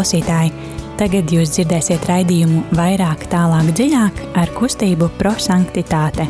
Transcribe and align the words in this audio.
klausītāji! 0.00 0.52
Tagad 1.00 1.32
jūs 1.32 1.52
dzirdēsiet 1.54 2.06
raidījumu 2.08 2.62
vairāk, 2.76 3.26
tālāk, 3.32 3.68
dziļāk 3.76 4.24
ar 4.40 4.52
kustību 4.56 5.10
prosanktitāte. 5.20 6.24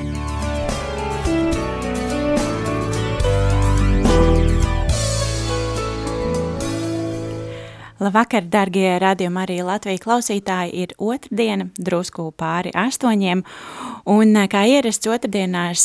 Labvakar, 8.01 8.47
darbie 8.49 8.95
radījumi, 8.97 9.37
arī 9.43 9.57
Latvijas 9.61 10.01
klausītāji. 10.01 10.71
Ir 10.87 10.93
otrdiena, 10.97 11.67
drusku 11.77 12.31
pāri 12.33 12.73
astoņiem. 12.73 13.43
Un, 14.09 14.39
kā 14.49 14.63
ierasts 14.73 15.11
otrdienās, 15.13 15.85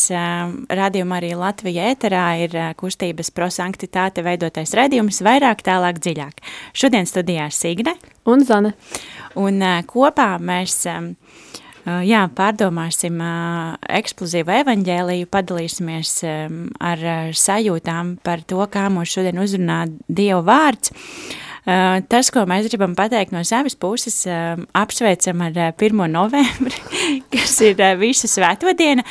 radījuma 0.79 1.17
arī 1.19 1.33
Latvijas 1.35 1.91
ēterā 1.91 2.23
ir 2.45 2.55
kustības 2.79 3.33
prosanktitāte 3.35 4.23
veidotais 4.23 4.71
radījums 4.79 5.19
vairāk, 5.27 5.65
tālāk, 5.67 5.99
dziļāk. 5.99 6.39
Šodien 6.71 7.11
studijā 7.11 7.49
Signe 7.51 7.97
un 8.23 8.47
Zane. 8.47 8.71
Un 9.35 9.59
kopā 9.91 10.31
mēs 10.39 10.85
jā, 11.83 12.25
pārdomāsim 12.39 13.19
eksplozīvu 13.91 14.61
evaņģēliju, 14.63 15.33
padalīsimies 15.35 16.21
ar 16.79 17.09
sajūtām 17.35 18.21
par 18.23 18.47
to, 18.47 18.63
kā 18.71 18.87
mūs 18.87 19.17
šodien 19.19 19.43
uzrunā 19.43 19.89
Dieva 20.07 20.45
vārds. 20.47 20.95
Uh, 20.95 21.41
tas, 21.65 22.29
ko 22.29 22.43
mēs 22.49 22.67
gribam 22.69 22.93
pateikt 22.97 23.33
no 23.33 23.41
savas 23.47 23.73
puses, 23.79 24.19
uh, 24.29 24.59
apsveicam 24.77 25.41
ar 25.47 25.55
uh, 25.57 25.71
1. 25.73 26.03
novembri, 26.13 26.81
kas 27.33 27.57
ir 27.65 27.81
visu 27.97 28.29
svēto 28.29 28.69
diena, 28.77 29.05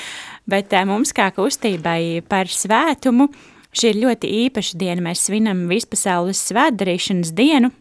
bet 0.46 0.74
mums 0.86 1.14
kā 1.16 1.30
kustībai 1.34 2.22
par 2.28 2.50
svētumu 2.50 3.30
šī 3.74 3.90
ir 3.90 4.00
ļoti 4.04 4.30
īpaša 4.44 4.78
diena. 4.78 5.02
Mēs 5.02 5.26
svinam 5.26 5.66
vispasaules 5.70 6.44
svētdarīšanas 6.52 7.34
dienu, 7.34 7.72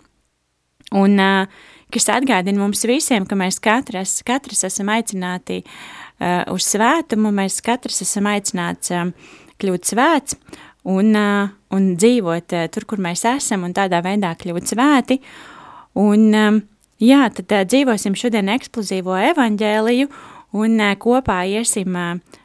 un 0.97 1.21
kas 1.93 2.09
atgādina 2.09 2.63
mums 2.63 2.81
visiem, 2.89 3.27
ka 3.29 3.37
mēs 3.37 3.61
katras, 3.61 4.21
katras 4.25 4.65
esam 4.65 4.89
aicināti 4.89 5.61
uz 6.49 6.65
svētumu, 6.65 7.29
mēs 7.35 7.59
katrs 7.61 8.01
esam 8.07 8.31
aicināts 8.31 8.89
kļūt 9.61 9.91
svēts, 9.91 10.39
un, 10.89 11.15
un 11.73 11.89
dzīvot 11.95 12.55
tur, 12.73 12.85
kur 12.89 13.01
mēs 13.03 13.25
esam, 13.29 13.65
un 13.67 13.75
tādā 13.75 14.01
veidā 14.05 14.33
kļūt 14.39 14.73
svēti. 14.73 15.19
Un, 15.99 16.29
jā, 17.03 17.23
tad 17.37 17.57
dzīvosim 17.71 18.17
šodien 18.19 18.51
eksplozīvo 18.53 19.17
evaņģēliju, 19.31 20.11
un 20.59 20.85
kopā 21.01 21.43
iesim 21.49 21.97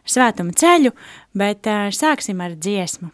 svētuma 0.08 0.56
ceļu, 0.56 0.94
bet 1.36 1.68
sāksim 1.96 2.40
ar 2.44 2.56
dziesmu. 2.56 3.12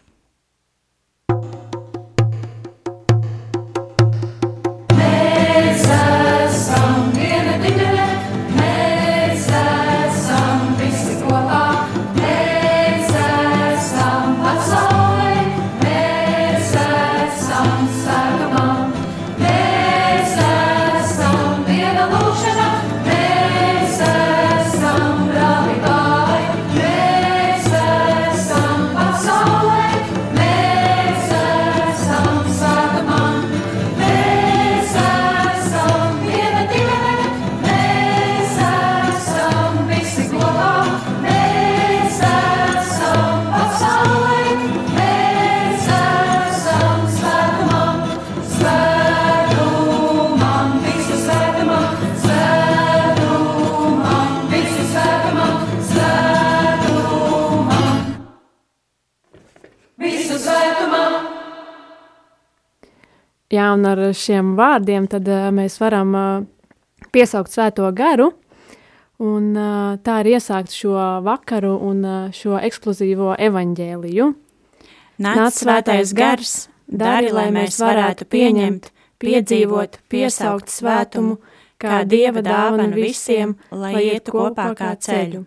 Un 63.85 63.91
ar 63.93 64.15
šiem 64.17 64.55
vārdiem 64.57 65.05
tad 65.09 65.27
uh, 65.29 65.49
mēs 65.53 65.77
varam 65.81 66.15
uh, 66.17 66.45
piesaukt 67.13 67.53
svēto 67.53 67.85
garu, 67.93 68.31
un 69.21 69.51
uh, 69.53 69.97
tā 70.01 70.21
ir 70.23 70.35
iesākt 70.35 70.73
šo 70.73 70.95
vakaru 71.25 71.75
un 71.85 72.01
uh, 72.03 72.15
šo 72.33 72.57
eksplozīvo 72.57 73.35
evaņģēliju. 73.37 74.31
Nāc 75.21 75.59
svētais 75.61 76.11
gars, 76.17 76.67
dari, 76.87 77.29
lai 77.31 77.47
mēs 77.55 77.77
varētu 77.79 78.27
pieņemt, 78.27 78.89
piedzīvot, 79.21 79.99
piesaukt 80.11 80.73
svētumu, 80.73 81.37
kā 81.79 82.01
Dieva 82.09 82.41
dāvana 82.43 82.89
visiem, 82.95 83.55
lai 83.71 83.93
ietu 84.09 84.33
kopā 84.35 84.71
kā 84.75 84.95
ceļu. 84.99 85.45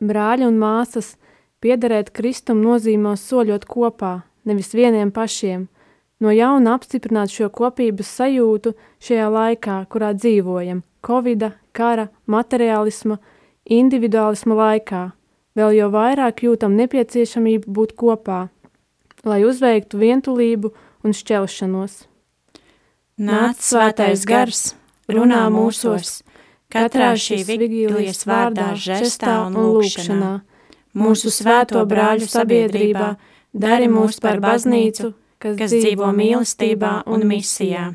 Brāļi 0.00 0.48
un 0.48 0.56
māsas, 0.58 1.12
piederēt 1.60 2.10
Kristum 2.16 2.64
nozīmos 2.64 3.22
soļot 3.28 3.68
kopā, 3.68 4.22
nevis 4.48 4.72
vieniem 4.74 5.12
pašiem– 5.12 5.68
no 6.20 6.32
jauna 6.34 6.76
apstiprināt 6.76 7.32
šo 7.32 7.48
kopības 7.52 8.10
sajūtu 8.20 8.74
šajā 9.02 9.28
laikā, 9.32 9.76
kurā 9.92 10.12
dzīvojam, 10.16 10.82
covida, 11.06 11.54
kara, 11.72 12.08
materiālisma, 12.30 13.18
individuālisma 13.64 14.56
laikā, 14.58 15.02
vēl 15.56 15.76
jau 15.78 15.88
vairāk 15.94 16.44
jūtam 16.46 16.76
nepieciešamību 16.78 17.72
būt 17.78 17.96
kopā, 17.98 18.48
lai 19.24 19.42
uzveiktu 19.48 20.00
vientulību 20.00 20.72
un 21.04 21.16
šķelšanos. 21.16 22.04
Nāc 23.20 23.60
svētais 23.60 24.24
gars, 24.28 24.74
runā 25.12 25.42
mūsos, 25.52 26.20
katrā 26.72 27.12
šī 27.20 27.42
vigīlijas 27.48 28.24
vārdā, 28.28 28.72
žestā 28.80 29.42
un 29.48 29.58
lūkšanā, 29.60 30.30
mūsu 30.96 31.32
svēto 31.32 31.82
brāļu 31.88 32.28
sabiedrībā, 32.30 33.10
dari 33.52 33.90
mūs 33.92 34.20
par 34.22 34.40
baznīcu, 34.40 35.12
kas, 35.40 35.56
kas 35.58 35.72
dzīvo 35.72 36.10
mīlestībā 36.16 37.00
un 37.10 37.24
misijā. 37.28 37.90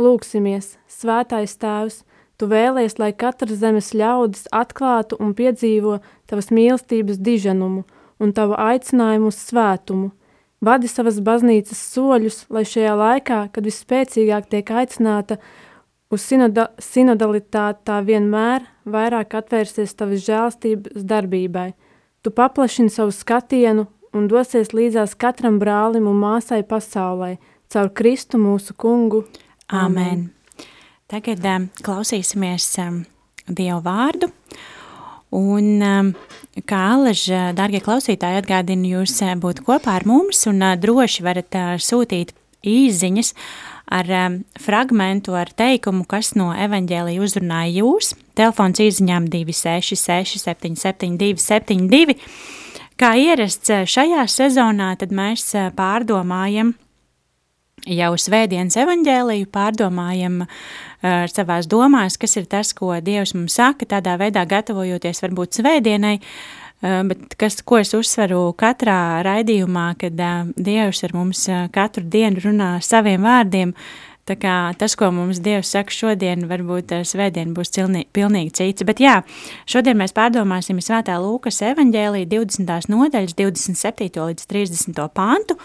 Lūksimies, 0.00 0.76
svētais 0.88 1.54
tēvs, 1.60 2.00
tu 2.40 2.48
vēlies, 2.48 2.96
lai 2.98 3.12
katrs 3.12 3.60
zemes 3.60 3.92
ļaudis 3.94 4.48
atklātu 4.52 5.18
un 5.20 5.34
piedzīvo 5.36 5.98
tavas 6.30 6.48
mīlestības 6.54 7.20
diženumu 7.20 7.84
un 8.22 8.32
tavu 8.32 8.56
aicinājumu 8.56 9.28
uz 9.32 9.38
svētumu. 9.50 10.12
Vadi 10.62 10.88
savas 10.88 11.18
baznīcas 11.20 11.78
soļus, 11.92 12.44
lai 12.54 12.62
šajā 12.68 12.94
laikā, 12.94 13.38
kad 13.52 13.66
visspēcīgāk 13.66 14.46
tiek 14.50 14.68
aicināta 14.70 15.40
uz 16.12 16.22
sinoda, 16.22 16.68
sinodalitāti, 16.78 17.82
tā 17.88 17.98
vienmēr 18.06 18.68
vairāk 18.86 19.34
atvērsies 19.40 19.96
tavas 19.98 20.22
žēlstības 20.22 21.02
darbībai. 21.02 21.72
Tu 22.22 22.30
paplašini 22.30 22.94
savu 22.94 23.10
skatienu 23.10 23.88
un 24.16 24.28
dosies 24.30 24.72
līdzās 24.76 25.16
katram 25.18 25.58
brālim 25.62 26.06
un 26.10 26.20
māsai 26.20 26.62
pasaulē, 26.68 27.36
caur 27.72 27.90
Kristu 27.96 28.40
mūsu 28.40 28.76
kungu. 28.78 29.24
Amen. 29.72 30.30
Tagad 31.12 31.44
um, 31.48 31.66
klausīsimies 31.84 32.68
um, 32.80 33.02
Dievu 33.48 33.80
vārdu. 33.84 34.30
Un, 35.32 35.66
um, 35.80 36.12
kā 36.68 36.80
Alaža, 36.92 37.50
dārgie 37.56 37.80
klausītāji, 37.84 38.42
atgādinu 38.42 38.98
jūs 38.98 39.18
uh, 39.24 39.34
būt 39.40 39.64
kopā 39.66 39.98
ar 39.98 40.06
mums 40.08 40.44
un 40.48 40.60
uh, 40.60 40.76
droši 40.80 41.24
varat 41.24 41.56
uh, 41.56 41.74
sūtīt 41.80 42.34
īziņas 42.68 43.32
ar 43.92 44.08
um, 44.16 44.38
fragmentu, 44.60 45.36
ar 45.36 45.52
teikumu, 45.56 46.04
kas 46.08 46.34
no 46.38 46.50
evaņģēlija 46.52 47.24
uzrunāja 47.24 47.82
jūs. 47.82 48.12
Telefons 48.38 48.80
īziņām 48.80 49.28
266 49.32 50.44
77 50.44 51.16
272 51.20 52.16
Kā 53.02 53.16
ierasts 53.18 53.66
eh, 53.74 53.82
šajā 53.82 54.22
sezonā, 54.30 54.92
tad 54.94 55.10
mēs 55.10 55.48
eh, 55.58 55.72
pārdomājam 55.74 56.68
jau 57.90 58.10
svētdienas 58.14 58.76
evaņģēliju, 58.78 59.48
pārdomājam 59.50 60.36
uh, 60.44 60.52
savās 61.26 61.66
domās, 61.66 62.14
kas 62.14 62.36
ir 62.38 62.44
tas, 62.46 62.70
ko 62.78 62.92
Dievs 63.02 63.32
mums 63.34 63.56
saka, 63.58 63.88
tādā 63.90 64.14
veidā 64.20 64.44
gatavojoties 64.46 65.18
varbūt 65.24 65.58
svētdienai, 65.58 66.12
bet 67.08 67.34
kas, 67.40 67.58
ko 67.66 67.80
es 67.80 67.90
uzsveru 67.98 68.44
katrā 68.54 69.24
raidījumā, 69.26 69.88
kad 69.98 70.22
Dievs 70.54 71.02
ar 71.02 71.16
mums 71.18 71.42
katru 71.74 72.06
dienu 72.06 72.44
runā 72.46 72.70
saviem 72.86 73.26
vārdiem, 73.26 73.74
uh, 73.74 74.11
Tā 74.22 74.36
kā 74.38 74.56
tas, 74.78 74.94
ko 74.94 75.08
mums 75.10 75.40
Dievs 75.42 75.72
saka 75.74 75.90
šodien, 75.90 76.44
varbūt 76.46 76.92
eh, 76.94 77.06
svētdien 77.06 77.54
būs 77.56 77.72
cilnī, 77.74 78.04
pilnīgi 78.14 78.52
cits. 78.54 78.84
Bet 78.86 79.02
jā, 79.02 79.16
šodien 79.66 79.98
mēs 79.98 80.14
pārdomāsim 80.14 80.78
Svētā 80.78 81.16
Lūkas 81.18 81.58
evaņģēlī 81.72 82.28
20. 82.30 82.86
nodaļas 82.92 83.34
27. 83.34 84.22
līdz 84.22 84.46
30. 84.46 85.02
pantu. 85.10 85.58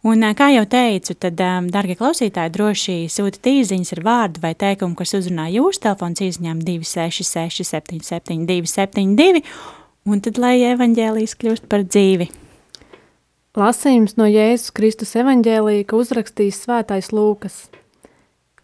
Un, 0.00 0.24
kā 0.32 0.46
jau 0.48 0.62
teicu, 0.64 1.12
tad, 1.20 1.36
darbie 1.68 1.92
klausītāji, 1.98 2.52
droši 2.54 2.94
sūtiet 3.12 3.50
īsiņas 3.50 3.92
ar 3.98 4.00
vārdu 4.06 4.40
vai 4.40 4.54
teikumu, 4.56 4.96
kas 4.96 5.12
uzrunā 5.18 5.50
jūsu 5.52 5.82
telefons 5.84 6.22
īsiņām 6.24 6.62
266, 6.64 7.66
77, 7.68 8.46
272, 8.48 9.42
un 10.08 10.24
tad 10.24 10.40
lai 10.40 10.54
evaņģēlijas 10.70 11.36
kļūst 11.36 11.68
par 11.68 11.84
dzīvi. 11.84 12.30
Lasījums 13.60 14.16
no 14.16 14.24
Jēzus 14.30 14.72
Kristus 14.72 15.12
evaņģēlīja, 15.20 15.84
ka 15.90 16.00
uzrakstījis 16.00 16.62
svētais 16.64 17.12
Lūkas. 17.12 17.60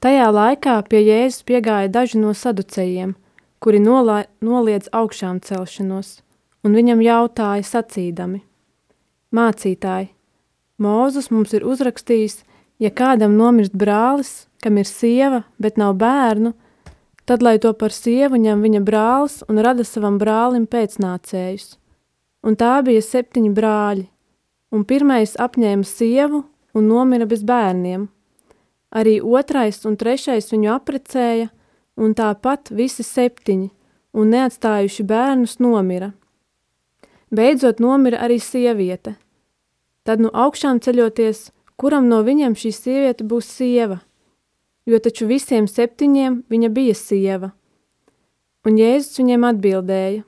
Tajā 0.07 0.27
laikā 0.31 0.75
pie 0.87 1.01
Jēzus 1.03 1.43
piegāja 1.43 1.89
daži 1.91 2.21
no 2.23 2.31
saducējiem, 2.31 3.17
kuri 3.59 3.81
nolā, 3.83 4.21
noliedz 4.39 4.87
augšām 4.95 5.41
celšanos, 5.43 6.21
un 6.63 6.79
viņam 6.79 7.03
jautāja 7.03 7.67
sacīdami: 7.67 8.39
Mācītāji, 9.35 10.13
Mūzes 10.79 11.27
mums 11.35 11.57
ir 11.59 11.67
uzrakstījis, 11.67 12.39
ja 12.79 12.93
kādam 12.95 13.35
nomirst 13.35 13.75
brālis, 13.75 14.47
kam 14.63 14.79
ir 14.79 14.87
sieva, 14.87 15.43
bet 15.59 15.75
nav 15.75 15.99
bērnu, 15.99 16.55
tad 17.27 17.43
lai 17.43 17.59
to 17.59 17.75
par 17.75 17.91
sievu 17.91 18.39
ņem 18.39 18.63
viņa 18.63 18.87
brālis 18.87 19.41
un 19.51 19.59
rada 19.59 19.83
savam 19.83 20.23
brālim 20.23 20.71
pēcnācējus. 20.71 21.81
Un 22.47 22.55
tā 22.55 22.77
bija 22.87 23.03
septiņi 23.03 23.57
brāļi, 23.59 24.07
un 24.71 24.87
pirmais 24.87 25.35
apņēma 25.35 25.83
sievu 25.99 26.45
un 26.79 26.93
nomira 26.95 27.27
bez 27.27 27.43
bērniem. 27.43 28.13
Arī 28.97 29.19
otrais 29.21 29.83
un 29.85 29.99
trešais 30.01 30.49
viņu 30.53 30.73
aprecēja, 30.73 31.51
un 32.01 32.17
tāpat 32.17 32.73
visi 32.73 33.05
septiņi, 33.05 33.69
un 34.17 34.33
neatstājuši 34.33 35.05
bērnus 35.05 35.59
nomira. 35.61 36.15
Beidzot 37.29 37.83
nomira 37.83 38.25
arī 38.25 38.41
sieviete– 38.41 39.19
Tad 40.07 40.23
no 40.23 40.31
augšām 40.31 40.79
ceļoties, 40.79 41.49
kuram 41.75 42.07
no 42.07 42.21
viņiem 42.23 42.55
šī 42.55 42.71
sieviete 42.71 43.25
būs 43.27 43.49
sieva? 43.51 43.99
Jo 44.87 45.01
taču 45.03 45.27
visiem 45.27 45.67
septiņiem 45.67 46.45
viņa 46.47 46.69
bija 46.71 46.95
sieva. 46.95 47.51
Un 48.63 48.79
Jēzus 48.79 49.19
viņiem 49.19 49.47
atbildēja: 49.49 50.23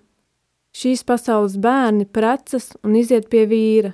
Šīs 0.74 1.04
pasaules 1.06 1.54
bērni 1.62 2.08
precas 2.10 2.72
un 2.82 2.98
iziet 2.98 3.30
pie 3.30 3.44
vīra, 3.46 3.92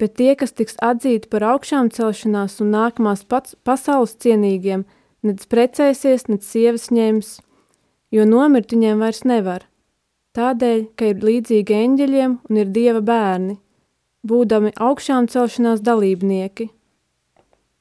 bet 0.00 0.16
tie, 0.18 0.34
kas 0.34 0.52
tiks 0.52 0.78
atzīti 0.82 1.30
par 1.30 1.46
augšām 1.54 1.90
celšanās 1.94 2.60
un 2.64 2.72
nākamās 2.74 3.24
pats 3.28 3.56
pasaules 3.66 4.16
cienīgiem, 4.22 4.84
nec 5.22 5.44
precēsies, 5.50 6.28
nec 6.28 6.46
sievas 6.46 6.90
ņems, 6.94 7.38
jo 8.14 8.26
nomirt 8.28 8.74
viņiem 8.74 9.02
vairs 9.02 9.24
nevar, 9.24 9.66
tādēļ, 10.36 10.88
ka 10.98 11.12
ir 11.12 11.22
līdzīgi 11.28 11.78
eņģeļiem 11.84 12.38
un 12.50 12.62
ir 12.62 12.72
dieva 12.74 13.04
bērni 13.04 13.58
būdami 14.24 14.72
augšām 14.80 15.28
celšanās 15.28 15.82
dalībnieki. 15.84 16.70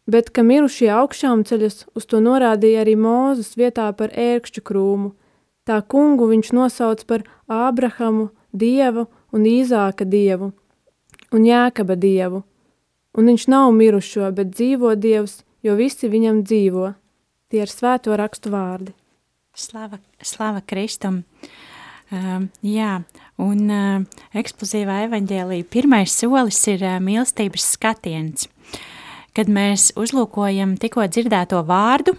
Bet, 0.04 0.34
ka 0.36 0.44
mirušie 0.44 0.90
augšām 0.92 1.46
ceļas, 1.48 1.86
uz 1.96 2.08
to 2.12 2.20
norādīja 2.20 2.82
arī 2.84 2.98
Mūzes 3.00 3.54
vietā 3.56 3.88
par 3.96 4.12
ērkšķu 4.12 4.64
krūmu. 4.68 5.14
Tā 5.64 5.80
kungu 5.88 6.28
viņš 6.28 6.50
nosauc 6.52 7.06
par 7.08 7.24
Ābrahamu, 7.48 8.34
dievu 8.52 9.08
un 9.32 9.48
Īzāka 9.48 10.04
dievu 10.04 10.52
un 11.34 11.48
Jēkaba 11.48 11.98
dievu. 12.00 12.44
Un 13.14 13.30
viņš 13.30 13.48
nav 13.54 13.72
mirušo, 13.78 14.32
bet 14.34 14.56
dzīvo 14.56 14.96
dievs, 14.98 15.42
jo 15.66 15.76
visi 15.78 16.10
viņam 16.10 16.42
dzīvo. 16.46 16.94
Tie 17.54 17.62
ir 17.62 17.70
svēto 17.70 18.16
rakstu 18.18 18.54
vārdi. 18.54 18.96
Slava, 19.54 20.00
slava 20.26 20.64
Kristum! 20.66 21.22
Uh, 22.14 22.46
jā, 22.66 23.00
Un 23.42 23.66
uh, 23.74 24.04
eksplozīvā 24.38 25.00
evaņģēlīja 25.08 25.66
pirmais 25.74 26.14
solis 26.14 26.60
ir 26.70 26.84
uh, 26.86 27.00
mīlestības 27.02 27.66
skatiens, 27.74 28.46
kad 29.34 29.50
mēs 29.50 29.90
uzlūkojam 29.98 30.76
tikko 30.78 31.08
dzirdēto 31.10 31.64
vārdu 31.66 32.14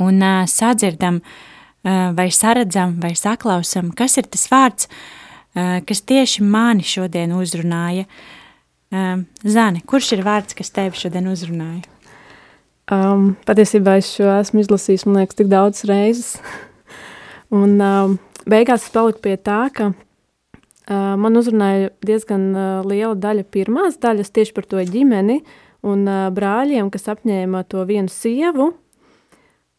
un 0.00 0.22
uh, 0.24 0.46
sadzirdam 0.48 1.20
uh, 1.20 2.16
vai 2.16 2.30
saredzam 2.32 2.96
vai 3.02 3.12
saklausam, 3.18 3.92
kas 3.92 4.16
ir 4.16 4.30
tas 4.32 4.48
vārds, 4.48 4.88
uh, 4.88 5.25
kas 5.56 6.02
tieši 6.04 6.44
mani 6.44 6.84
šodien 6.84 7.32
uzrunāja. 7.32 8.04
Uh, 8.06 9.24
Zani, 9.42 9.80
kurš 9.82 10.12
ir 10.14 10.22
vārds, 10.26 10.54
kas 10.54 10.70
tevi 10.70 10.98
šodien 11.00 11.26
uzrunāja? 11.32 11.82
Um, 12.86 13.32
patiesībā 13.42 13.96
es 13.98 14.12
šo 14.14 14.28
esmu 14.36 14.62
izlasījis, 14.62 15.08
man 15.08 15.24
liekas, 15.24 15.38
tik 15.40 15.48
daudz 15.50 15.82
reizes. 15.88 16.36
un 17.60 17.80
um, 17.82 18.14
beigās 18.46 18.86
es 18.86 18.94
paliku 18.94 19.24
pie 19.24 19.34
tā, 19.42 19.64
ka 19.74 19.90
uh, 19.90 21.16
man 21.18 21.40
uzrunāja 21.40 21.90
diezgan 22.06 22.46
uh, 22.54 22.86
liela 22.86 23.16
daļa 23.18 23.48
pirmās 23.50 23.98
daļas 23.98 24.30
tieši 24.30 24.54
par 24.54 24.70
to 24.70 24.86
ģimeni 24.86 25.40
un 25.82 26.06
uh, 26.06 26.28
brāļiem, 26.34 26.92
kas 26.94 27.10
apņēma 27.10 27.66
to 27.66 27.82
vienu 27.90 28.12
sievu, 28.12 28.70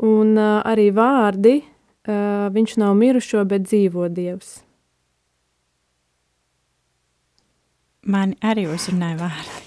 un 0.04 0.36
uh, 0.36 0.60
arī 0.68 0.92
vārdi, 0.92 1.62
uh, 1.64 2.48
viņš 2.52 2.80
nav 2.84 2.96
mirušo, 3.00 3.48
bet 3.48 3.70
dzīvo 3.72 4.12
Dievs. 4.12 4.67
Mani 8.08 8.38
arī 8.40 8.64
uzrunāja 8.72 9.18
vārdi, 9.20 9.66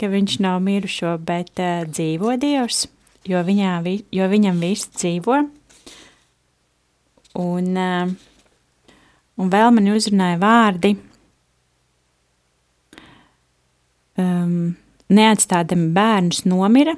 ka 0.00 0.08
viņš 0.08 0.38
nav 0.44 0.62
mirušo, 0.64 1.18
bet 1.20 1.60
uh, 1.60 1.84
dzīvo 1.84 2.38
Dievs, 2.40 2.86
jo, 3.28 3.42
viņā, 3.44 3.76
vi, 3.84 3.98
jo 4.16 4.28
viņam 4.32 4.62
viss 4.64 4.88
dzīvo, 4.96 5.42
Un, 7.36 7.74
uh, 7.76 8.08
un 9.36 9.50
vēl 9.52 9.72
man 9.76 9.88
uzrunāja 9.92 10.38
vārdi, 10.40 10.94
um, 14.16 14.70
neatstādami 15.12 15.90
bērnus 15.96 16.46
nomira. 16.48 16.96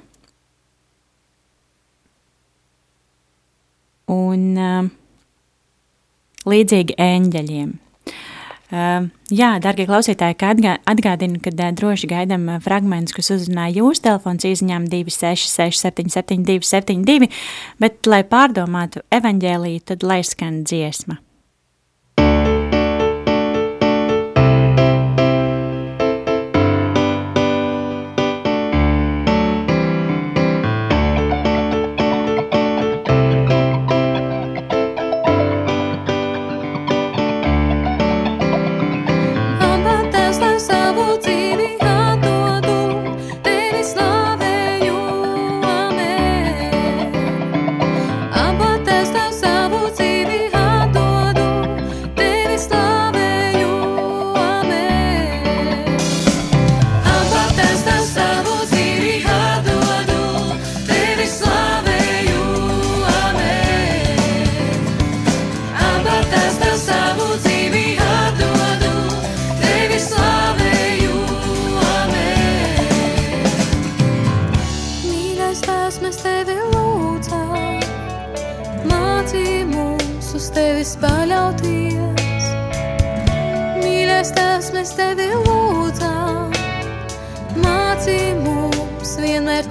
Un 4.14 4.46
uh, 4.62 4.86
līdzīgi 6.46 6.94
eņģeļiem. 7.02 7.74
Uh, 8.68 9.06
jā, 9.32 9.54
darbie 9.64 9.86
klausītāji, 9.88 10.36
atgā, 10.44 10.74
atgādinu, 10.92 11.38
ka 11.40 11.48
uh, 11.54 11.70
droši 11.72 12.10
gaidām 12.10 12.42
uh, 12.50 12.58
fragmentus, 12.60 13.14
kas 13.16 13.32
uzrunāja 13.32 13.78
jūsu 13.80 14.04
telefons 14.04 14.44
izziņām 14.44 14.90
266, 14.92 15.80
772, 15.86 16.68
72, 16.68 17.30
bet, 17.80 18.02
lai 18.04 18.20
pārdomātu 18.28 19.00
evaņģēlīju, 19.08 19.86
tad 19.88 20.04
lai 20.04 20.20
skan 20.26 20.60
dziesma. 20.68 21.16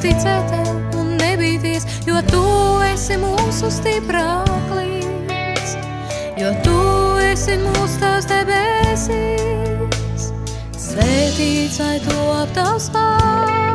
ticēt 0.04 0.50
tev 0.52 1.00
un 1.00 1.08
nebīties, 1.22 1.84
jo 2.08 2.22
tu 2.32 2.44
esi 2.88 3.18
mūsu 3.22 3.70
stiprāklīgs, 3.80 5.72
jo 6.42 6.50
tu 6.66 6.78
esi 7.28 7.56
mūsu 7.62 7.96
tās 8.04 8.24
debesīs. 8.30 10.24
Svētīts, 10.88 11.80
lai 11.84 11.98
to 12.08 12.20
aptavs 12.42 12.88
pār. 12.94 13.67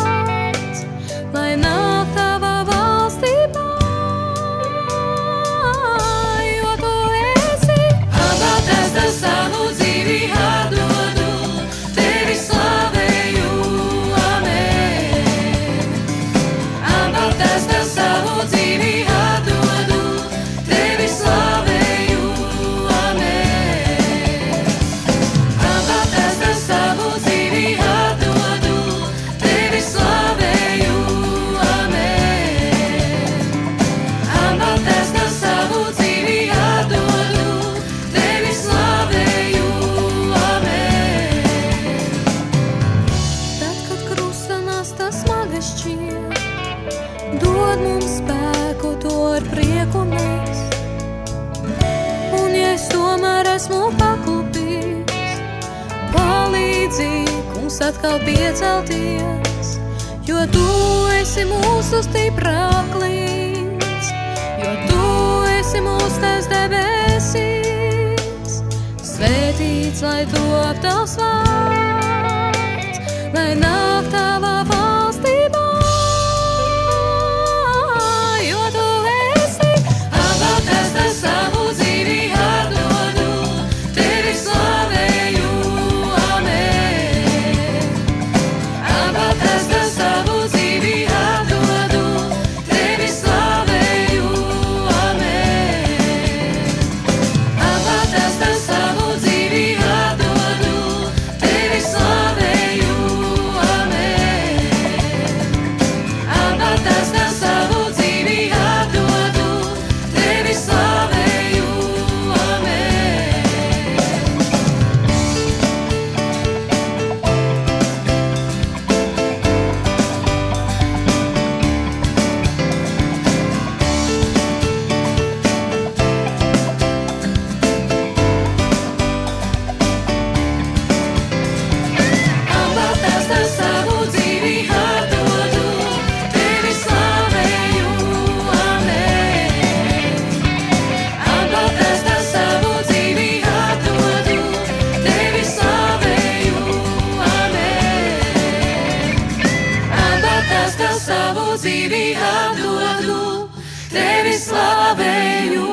Slavēju, 155.03 155.67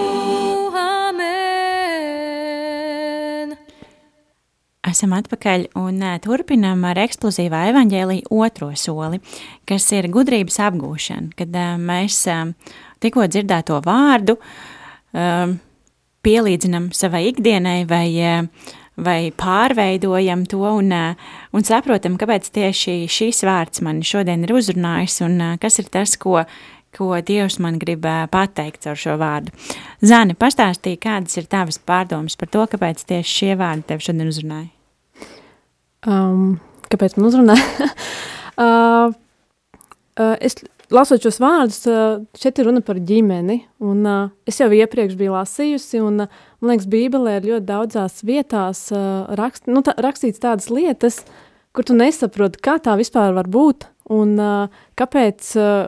amen. 0.80 1.54
Esam 4.90 5.14
atpakaļ 5.18 5.66
un 5.80 6.02
turpinām 6.24 6.84
ar 6.90 6.98
eksplozīvā 7.04 7.60
evaņģēlīja 7.74 8.30
otro 8.34 8.70
soli, 8.80 9.20
kas 9.70 9.86
ir 9.94 10.10
gudrības 10.14 10.60
apgūšana, 10.70 11.30
kad 11.38 11.52
mēs 11.84 12.16
tikko 13.04 13.28
dzirdēto 13.30 13.82
vārdu 13.86 14.36
pielīdzinam 16.26 16.86
savai 16.94 17.24
ikdienai 17.30 17.86
vai, 17.90 18.08
vai 18.98 19.20
pārveidojam 19.38 20.46
to 20.50 20.66
un, 20.74 20.92
un 21.54 21.62
saprotam, 21.66 22.18
kāpēc 22.20 22.50
tieši 22.58 22.94
šīs 23.10 23.46
vārds 23.48 23.82
man 23.86 24.02
šodien 24.06 24.44
ir 24.46 24.52
uzrunājis 24.58 25.22
un 25.26 25.34
kas 25.62 25.80
ir 25.82 25.88
tas, 25.94 26.18
ko, 26.20 26.44
ko 26.96 27.12
Dievs 27.26 27.60
man 27.62 27.78
grib 27.82 28.06
pateikt 28.32 28.88
ar 28.90 28.98
šo 29.00 29.18
vārdu. 29.22 29.54
Zani, 30.06 30.36
pastāstīja, 30.40 31.02
kādas 31.04 31.38
ir 31.40 31.48
tavas 31.52 31.80
pārdomas 31.80 32.38
par 32.40 32.52
to, 32.54 32.66
kāpēc 32.74 33.06
tieši 33.10 33.36
šie 33.36 33.54
vārdi 33.60 33.88
tev 33.92 34.04
šodien 34.04 34.32
uzrunāja? 34.32 34.70
Um, 36.08 36.60
kāpēc 36.92 37.18
man 37.18 37.30
uzrunāja? 37.30 37.90
uh, 38.64 39.16
uh, 40.20 40.36
es 40.40 40.58
lasot 40.94 41.24
šos 41.24 41.40
vārdus, 41.42 41.82
uh, 41.90 42.22
šeit 42.40 42.60
ir 42.60 42.70
runa 42.70 42.82
par 42.86 43.02
ģimeni, 43.04 43.62
un 43.84 44.08
uh, 44.08 44.32
es 44.50 44.60
jau 44.62 44.70
iepriekš 44.74 45.18
biju 45.20 45.36
lasījusi, 45.36 46.02
un 46.06 46.26
uh, 46.26 46.42
man 46.62 46.74
liekas, 46.74 46.90
Bībelē 46.90 47.38
ir 47.40 47.52
ļoti 47.52 47.68
daudzās 47.70 48.24
vietās 48.26 48.88
uh, 48.96 49.30
rakst, 49.40 49.70
nu, 49.70 49.84
tā, 49.86 49.96
rakstīts 50.02 50.42
tādas 50.44 50.72
lietas, 50.74 51.22
kur 51.76 51.86
tu 51.86 51.98
nesaproti, 51.98 52.62
kā 52.64 52.80
tā 52.84 52.98
vispār 53.00 53.36
var 53.38 53.50
būt, 53.52 53.88
un 54.16 54.36
uh, 54.42 54.84
kāpēc 54.98 55.54
uh, 55.60 55.88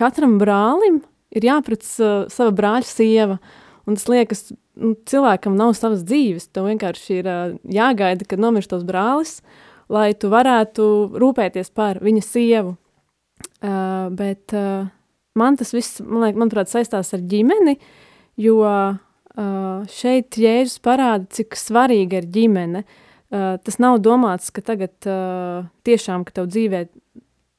katram 0.00 0.38
brālim 0.40 1.02
ir 1.34 1.46
jāpret 1.46 1.84
uh, 2.02 2.26
sava 2.32 2.52
brāļa 2.56 2.88
sieva, 2.88 3.38
un 3.86 3.98
tas 3.98 4.06
liekas, 4.10 4.50
nu, 4.80 4.94
cilvēkam 5.08 5.56
nav 5.58 5.74
savas 5.78 6.04
dzīves, 6.06 6.50
tev 6.54 6.70
vienkārši 6.70 7.18
ir 7.20 7.28
uh, 7.30 7.58
jāgaida, 7.70 8.26
kad 8.28 8.42
nomirst 8.42 8.72
tos 8.72 8.86
brālis, 8.88 9.38
lai 9.90 10.12
tu 10.14 10.30
varētu 10.32 10.86
rūpēties 11.20 11.72
par 11.74 12.00
viņa 12.04 12.24
sievu. 12.26 12.76
Uh, 13.60 14.08
bet 14.16 14.54
uh, 14.56 14.88
man 15.38 15.56
tas 15.60 15.72
viss, 15.76 16.00
man 16.04 16.26
liek, 16.26 16.40
manuprāt, 16.40 16.70
saistās 16.72 17.12
ar 17.16 17.22
ģimeni, 17.30 17.76
jo 18.40 18.60
uh, 18.64 18.98
šeit 19.92 20.38
Jēzus 20.40 20.80
parāda, 20.84 21.28
cik 21.32 21.58
svarīga 21.58 22.20
ir 22.20 22.28
ģimene. 22.32 22.84
Uh, 23.30 23.54
tas 23.62 23.78
nav 23.78 24.00
domāts, 24.02 24.50
ka 24.50 24.64
tagad 24.64 24.94
uh, 25.06 25.68
tiešām, 25.86 26.24
ka 26.26 26.40
tev 26.40 26.48
dzīvē 26.50 26.84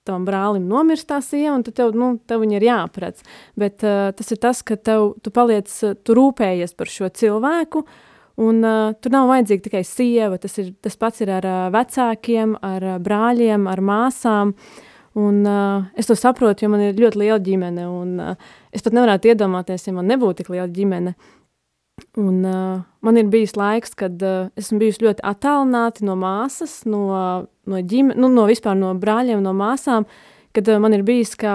tavam 0.07 0.25
brālim 0.25 0.67
nomirst 0.69 1.09
tā 1.09 1.19
sieva, 1.23 1.55
un 1.57 1.65
tev, 1.65 1.93
nu, 1.97 2.13
tev 2.27 2.41
viņa 2.43 2.57
ir 2.57 2.67
jāapredz. 2.67 3.25
Bet 3.59 3.85
uh, 3.85 4.09
tas 4.17 4.31
ir 4.33 4.39
tas, 4.41 4.61
ka 4.65 4.77
tev, 4.77 5.13
tu 5.21 5.33
paliec, 5.33 5.69
uh, 5.85 5.97
tu 5.97 6.15
rūpējies 6.17 6.73
par 6.77 6.91
šo 6.91 7.09
cilvēku, 7.21 7.83
un 8.41 8.63
uh, 8.65 8.93
tur 8.97 9.13
nav 9.13 9.29
vajadzīga 9.31 9.67
tikai 9.67 9.83
sieva, 9.87 10.39
tas, 10.41 10.57
ir, 10.61 10.71
tas 10.81 10.97
pats 10.97 11.21
ir 11.21 11.33
ar 11.37 11.47
uh, 11.47 11.65
vecākiem, 11.73 12.57
ar 12.65 12.87
uh, 12.95 13.01
brāļiem, 13.03 13.67
ar 13.69 13.83
māsām, 13.85 14.55
un 15.21 15.43
uh, 15.45 15.91
es 15.99 16.09
to 16.09 16.17
saprotu, 16.17 16.65
jo 16.65 16.71
man 16.73 16.87
ir 16.87 16.97
ļoti 16.97 17.21
liela 17.21 17.41
ģimene, 17.43 17.85
un 17.91 18.17
uh, 18.23 18.49
es 18.73 18.85
pat 18.85 18.97
nevarētu 18.97 19.33
iedomāties, 19.33 19.85
ja 19.85 19.93
man 19.97 20.09
nebūtu 20.09 20.41
tik 20.41 20.53
liela 20.55 20.69
ģimene. 20.71 21.13
Un 22.19 22.41
uh, 22.47 22.81
man 23.05 23.19
ir 23.19 23.29
bijis 23.31 23.55
laiks, 23.59 23.95
kad 23.97 24.21
uh, 24.25 24.49
esmu 24.59 24.81
bijusi 24.81 25.05
ļoti 25.05 25.23
attālināta 25.27 26.05
no 26.07 26.17
māsas, 26.19 26.81
no, 26.89 27.05
no 27.69 27.81
ģimenes, 27.81 28.19
nu, 28.19 28.29
no 28.33 28.47
vispār 28.49 28.75
no 28.79 28.91
brāļiem, 28.99 29.41
no 29.43 29.53
māsām, 29.57 30.07
kad 30.55 30.67
uh, 30.67 30.81
man 30.83 30.97
ir 30.97 31.05
bijis, 31.07 31.35
ka 31.39 31.53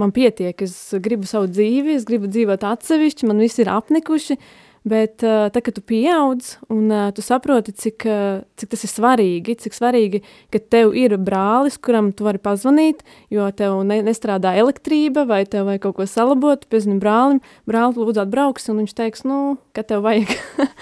man 0.00 0.14
pietiek, 0.16 0.56
es 0.64 0.74
gribu 1.02 1.28
savu 1.28 1.50
dzīvi, 1.52 1.98
es 1.98 2.06
gribu 2.08 2.30
dzīvot 2.30 2.64
atsevišķi, 2.64 3.28
man 3.28 3.42
visi 3.44 3.64
ir 3.64 3.72
apnikuši, 3.72 4.38
bet 4.82 5.22
uh, 5.22 5.48
tad, 5.52 5.62
kad 5.66 5.76
tu 5.76 5.82
pieaudz 5.84 6.54
un 6.72 6.88
uh, 6.88 7.10
tu 7.12 7.22
saproti, 7.24 7.74
cik, 7.76 8.06
uh, 8.08 8.40
cik 8.56 8.72
tas 8.72 8.84
ir 8.86 8.92
svarīgi, 8.92 9.56
cik 9.60 9.76
svarīgi, 9.76 10.22
ka 10.52 10.62
tev 10.72 10.94
ir 10.96 11.16
brālis, 11.20 11.76
kuram 11.76 12.10
tu 12.16 12.24
vari 12.24 12.40
pazvanīt, 12.40 13.04
jo 13.32 13.48
tev 13.56 13.82
ne, 13.88 14.00
nestrādā 14.06 14.54
elektrība 14.60 15.26
vai 15.28 15.42
tev 15.44 15.68
vajag 15.68 15.84
kaut 15.84 15.98
ko 16.00 16.08
salabot, 16.08 16.64
piezini 16.72 17.00
brālim, 17.02 17.42
brāli 17.68 18.00
lūdzu 18.00 18.24
atbrauks 18.24 18.70
un 18.72 18.82
viņš 18.82 18.96
teiks, 18.96 19.24
nu, 19.28 19.58
ka 19.76 19.84
tev 19.84 20.04
vajag. 20.08 20.32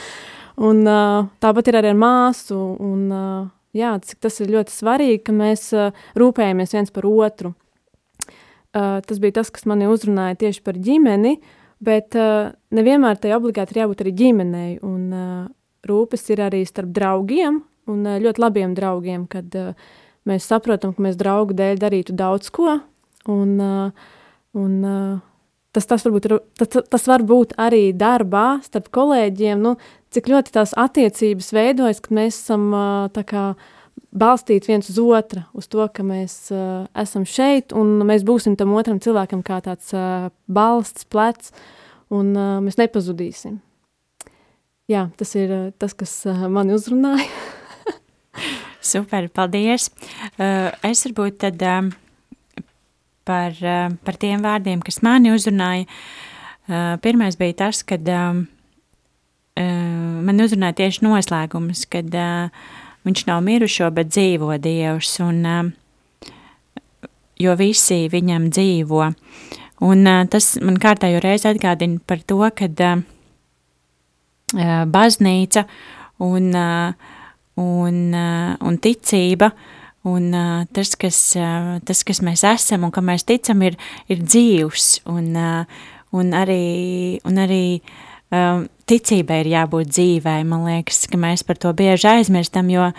un 0.69 0.83
uh, 0.87 1.29
tāpat 1.43 1.71
ir 1.71 1.83
arī 1.83 1.93
ar 1.95 1.99
māsu 1.99 2.59
un 2.79 3.07
uh, 3.11 3.47
jā, 3.77 3.97
cik 4.05 4.23
tas 4.23 4.39
ir 4.43 4.55
ļoti 4.55 4.75
svarīgi, 4.75 5.23
ka 5.27 5.35
mēs 5.35 5.71
uh, 5.75 5.91
rūpējamies 6.19 6.79
viens 6.79 6.95
par 6.95 7.09
otru. 7.11 7.55
Uh, 8.77 9.01
tas 9.03 9.19
bija 9.19 9.41
tas, 9.41 9.51
kas 9.51 9.65
mani 9.67 9.89
uzrunāja 9.91 10.37
tieši 10.45 10.61
par 10.63 10.77
ģimeni, 10.79 11.39
bet 11.85 12.17
uh, 12.19 12.51
nevienmēr 12.75 13.21
tai 13.23 13.35
obligāti 13.37 13.75
ir 13.75 13.85
jābūt 13.85 14.03
arī 14.05 14.15
ģimenei, 14.19 14.73
un 14.87 15.15
uh, 15.15 15.47
rūpes 15.89 16.27
ir 16.33 16.43
arī 16.49 16.65
starp 16.69 16.91
draugiem, 16.95 17.63
un 17.89 18.05
uh, 18.07 18.19
ļoti 18.23 18.43
labiem 18.45 18.75
draugiem, 18.77 19.27
kad 19.31 19.55
uh, 19.59 19.73
mēs 20.29 20.49
saprotam, 20.51 20.95
ka 20.95 21.05
mēs 21.07 21.19
draugu 21.21 21.57
dēļ 21.59 21.81
darītu 21.83 22.17
daudz 22.19 22.51
ko, 22.55 22.79
un, 23.31 23.55
uh, 23.63 24.13
un 24.59 24.77
uh, 24.85 25.17
tas, 25.77 25.87
tas, 25.89 26.05
varbūt, 26.07 26.29
tas, 26.59 26.83
tas 26.91 27.09
var 27.09 27.25
būt 27.29 27.57
arī 27.61 27.89
darbā 27.97 28.59
starp 28.67 28.91
kolēģiem, 28.95 29.63
nu, 29.63 29.77
cik 30.15 30.31
ļoti 30.33 30.55
tās 30.57 30.75
attiecības 30.79 31.53
veidojas, 31.55 32.03
kad 32.05 32.17
mēs 32.21 32.43
esam 32.43 32.71
uh, 32.73 33.09
tā 33.15 33.25
kā 33.29 33.45
balstīti 34.15 34.71
viens 34.73 34.89
uz 34.89 34.99
otru, 35.03 35.43
uz 35.57 35.69
to, 35.69 35.85
ka 35.93 36.05
mēs 36.07 36.49
uh, 36.55 36.87
esam 36.99 37.27
šeit 37.29 37.75
un 37.77 37.99
mēs 38.09 38.25
būsim 38.27 38.57
tam 38.57 38.73
otram 38.79 39.01
cilvēkam 39.03 39.43
kā 39.47 39.61
tāds 39.65 39.93
uh, 39.97 40.31
balsts, 40.49 41.05
plecs, 41.11 41.53
un 42.15 42.33
uh, 42.37 42.57
mēs 42.65 42.79
nepazudīsim. 42.81 43.59
Jā, 44.89 45.09
tas 45.21 45.35
ir 45.37 45.53
uh, 45.53 45.69
tas, 45.77 45.93
kas 45.93 46.15
uh, 46.29 46.47
mani 46.49 46.73
uzrunāja. 46.77 47.29
Super, 48.93 49.29
paldies. 49.29 49.91
Uh, 50.39 50.73
es 50.89 51.05
varbūt 51.05 51.43
tad 51.45 51.65
um, 51.69 51.93
par, 53.29 53.53
uh, 53.61 53.91
par 54.05 54.17
tiem 54.21 54.41
vārdiem, 54.45 54.81
kas 54.85 55.03
mani 55.05 55.35
uzrunāja. 55.35 55.85
Uh, 56.69 56.97
pirmais 57.05 57.37
bija 57.37 57.59
tas, 57.67 57.83
kad 57.85 58.09
uh, 58.09 58.41
uh, 58.41 60.19
man 60.25 60.45
uzrunāja 60.45 60.81
tieši 60.81 61.05
noslēgums, 61.05 61.85
kad 61.93 62.17
uh, 62.17 62.49
viņš 63.09 63.27
nav 63.29 63.43
mirušo, 63.47 63.91
bet 63.95 64.13
dzīvo 64.13 64.57
Dievs, 64.63 65.17
un, 65.25 65.41
uh, 65.49 67.09
jo 67.41 67.55
visi 67.59 68.05
viņam 68.13 68.51
dzīvo. 68.53 69.09
Un 69.89 70.11
uh, 70.11 70.25
tas 70.31 70.57
man 70.63 70.79
kārtējo 70.81 71.23
reizi 71.25 71.49
atgādina 71.51 72.01
par 72.07 72.23
to, 72.29 72.43
kad 72.59 72.85
uh, 72.85 73.01
baznīca 74.89 75.65
un, 76.25 76.55
un, 77.59 77.99
un 78.15 78.79
ticība 78.81 79.51
un 80.09 80.31
tas 80.73 80.95
kas, 80.97 81.19
tas, 81.85 82.01
kas 82.07 82.23
mēs 82.25 82.45
esam 82.49 82.87
un 82.87 82.93
ka 82.95 83.03
mēs 83.05 83.27
ticam, 83.29 83.61
ir, 83.67 83.77
ir 84.09 84.23
dzīvs 84.25 85.03
un, 85.13 85.37
un 86.17 86.33
arī, 86.39 87.21
un 87.29 87.43
arī 87.45 87.63
ticībai 88.89 89.43
ir 89.45 89.53
jābūt 89.53 89.93
dzīvai. 89.93 90.41
Man 90.49 90.67
liekas, 90.69 91.05
ka 91.11 91.21
mēs 91.21 91.45
par 91.47 91.61
to 91.61 91.73
bieži 91.77 92.09
aizmirstam, 92.17 92.71
jo 92.73 92.91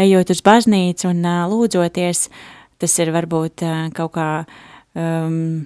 ejot 0.00 0.32
uz 0.34 0.42
baznīcu 0.44 1.10
un 1.12 1.22
lūdzoties, 1.52 2.26
tas 2.82 2.98
ir 3.00 3.12
varbūt 3.14 3.64
kaut 3.94 4.16
kā 4.16 4.28
um, 4.98 5.64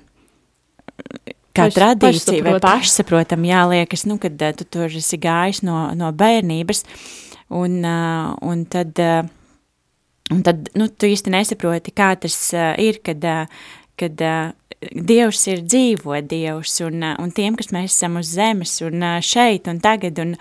kā 1.58 1.66
Paš, 1.68 1.76
tradīcija 1.78 2.44
vai 2.46 2.58
pašsaprotam, 2.62 3.46
jāliekas, 3.48 4.04
nu, 4.08 4.18
kad 4.22 4.38
uh, 4.38 4.54
tu 4.56 4.66
tur 4.68 4.86
esi 5.00 5.18
gājis 5.20 5.62
no, 5.66 5.88
no 5.98 6.10
bērnības, 6.14 6.84
un, 7.58 7.80
uh, 7.82 8.30
un 8.46 8.64
tad, 8.70 8.94
uh, 9.02 9.26
un 10.34 10.44
tad, 10.46 10.70
nu, 10.78 10.88
tu 10.90 11.10
īsti 11.10 11.34
nesaproti, 11.34 11.94
kā 11.96 12.12
tas 12.20 12.38
uh, 12.56 12.72
ir, 12.82 13.00
kad, 13.04 13.24
uh, 13.24 13.66
kad 13.98 14.22
uh, 14.24 14.54
Dievs 14.78 15.42
ir 15.50 15.64
dzīvo 15.66 16.20
Dievs, 16.30 16.76
un, 16.86 17.02
uh, 17.02 17.16
un 17.18 17.32
tiem, 17.34 17.56
kas 17.58 17.72
mēs 17.74 17.96
esam 17.96 18.20
uz 18.20 18.30
zemes, 18.30 18.76
un 18.86 19.02
uh, 19.02 19.18
šeit, 19.24 19.66
un 19.70 19.80
tagad, 19.82 20.20
un, 20.22 20.36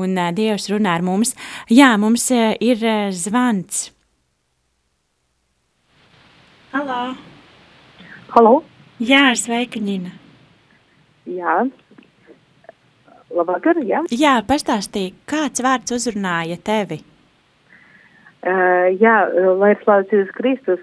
un 0.00 0.16
uh, 0.16 0.30
Dievs 0.32 0.70
runā 0.72 0.96
ar 0.96 1.04
mums. 1.04 1.34
Jā, 1.68 1.92
mums 2.00 2.30
uh, 2.32 2.54
ir 2.64 2.80
uh, 2.80 3.10
zvans. 3.12 3.90
Halo! 6.72 7.14
Halo! 8.34 8.54
Jā, 9.04 9.28
sveika, 9.38 9.82
Nina! 9.82 10.14
Jā. 11.28 11.64
Labvakar, 13.34 13.78
jā. 13.84 14.00
Jā, 14.14 14.38
pastāstīja, 14.48 15.12
kāds 15.28 15.62
vārds 15.64 15.92
uzrunāja 15.94 16.56
tevi? 16.64 17.02
Uh, 18.44 18.90
jā, 19.00 19.14
lai 19.60 19.72
ir 19.74 19.80
slāvs 19.84 20.34
Kristus. 20.36 20.82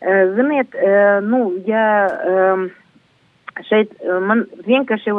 Uh, 0.00 0.32
ziniet, 0.32 0.72
uh, 0.74 1.20
nu, 1.20 1.40
ja 1.68 1.84
šeit 3.68 3.90
uh, 4.00 4.16
man 4.24 4.46
vienkārši 4.64 5.12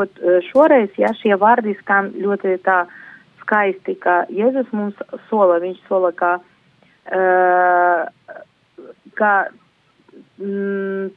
šoreiz, 0.47 0.89
ja 0.97 1.11
šie 1.19 1.35
vārdi 1.37 1.75
skan 1.83 2.09
ļoti 2.17 2.55
tā 2.65 2.79
skaisti, 3.43 3.93
kā 4.01 4.23
Jēzus 4.33 4.71
mums 4.73 4.97
sola, 5.29 5.59
viņš 5.61 5.83
sola, 5.85 6.09
kā, 6.17 6.31
uh, 7.13 8.01
kā 9.21 9.33
mm, 10.41 11.11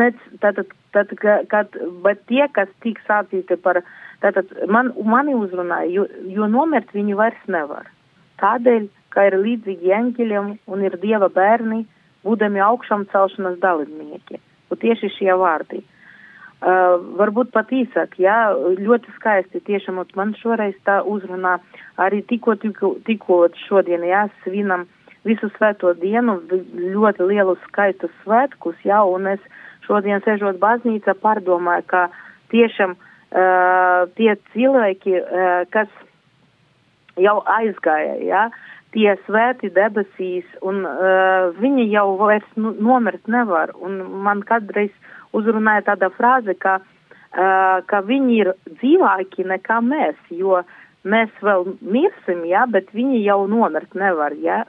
ne, 0.00 0.08
tātad, 0.40 0.72
tad, 0.96 1.12
kad, 1.52 1.78
bet 2.04 2.24
tie, 2.30 2.44
kas 2.54 2.72
tiks 2.84 3.04
sācīti 3.08 3.58
par, 3.62 3.82
tātad 4.24 4.50
man, 4.70 4.94
mani 5.04 5.36
uzrunāja, 5.36 5.90
jo, 5.92 6.06
jo 6.32 6.48
nomirt 6.50 6.96
viņi 6.96 7.18
vairs 7.18 7.44
nevar. 7.52 7.90
Tādēļ, 8.40 8.88
ka 9.12 9.28
ir 9.28 9.38
līdzīgi 9.42 9.94
eņģeļiem 9.98 10.50
un 10.70 10.84
ir 10.86 10.98
dieva 11.02 11.28
bērni, 11.32 11.84
būdami 12.26 12.62
augšām 12.64 13.06
celšanas 13.12 13.58
dalībnieki. 13.62 14.40
Un 14.68 14.80
tieši 14.82 15.10
šie 15.18 15.32
vārdi. 15.38 15.84
Uh, 16.58 16.98
varbūt 17.14 17.52
pat 17.54 17.70
īsāk, 17.70 18.16
jā, 18.18 18.50
ļoti 18.82 19.12
skaisti 19.14 19.60
tiešām, 19.62 20.00
man 20.18 20.32
šoreiz 20.40 20.74
tā 20.82 20.96
uzrunā 21.06 21.60
arī 22.02 22.18
tikko, 22.26 22.56
tikko, 22.58 22.96
tikko 23.06 23.44
šodien, 23.68 24.02
jā, 24.02 24.24
svinam 24.42 24.88
visu 25.22 25.46
svēto 25.54 25.92
dienu, 26.00 26.40
ļoti 26.96 27.28
lielu 27.30 27.54
skaitu 27.68 28.10
svētkus, 28.24 28.74
jā, 28.82 28.98
un 29.06 29.30
es 29.36 29.44
šodien 29.86 30.18
sežot 30.26 30.58
baznīcā 30.58 31.14
pārdomāju, 31.22 31.86
ka 31.94 32.02
tiešām 32.50 32.96
uh, 32.98 34.10
tie 34.18 34.34
cilvēki, 34.50 35.14
uh, 35.14 35.62
kas 35.70 35.94
jau 37.22 37.38
aizgāja, 37.54 38.18
ja, 38.26 38.48
tie 38.96 39.14
svēti 39.26 39.70
debesīs, 39.74 40.46
un 40.64 40.84
uh, 40.88 41.50
viņi 41.60 41.88
jau 41.92 42.08
vairs 42.20 42.48
nu, 42.56 42.72
nomirt 42.80 43.28
nevar. 43.28 43.74
Un 43.84 44.00
man 44.24 44.42
kādreiz 44.48 44.92
uzrunāja 45.36 45.84
tāda 45.90 46.10
frāze, 46.16 46.54
ka, 46.60 46.78
uh, 46.80 47.78
ka 47.90 48.02
viņi 48.06 48.40
ir 48.42 48.52
dzīvāki 48.78 49.46
nekā 49.48 49.80
mēs, 49.84 50.18
jo 50.32 50.62
mēs 51.08 51.32
vēl 51.44 51.66
mirsim, 51.80 52.44
ja, 52.48 52.66
bet 52.70 52.92
viņi 52.96 53.22
jau 53.26 53.42
nomirt 53.50 53.94
nevar. 53.98 54.36
Ja. 54.42 54.64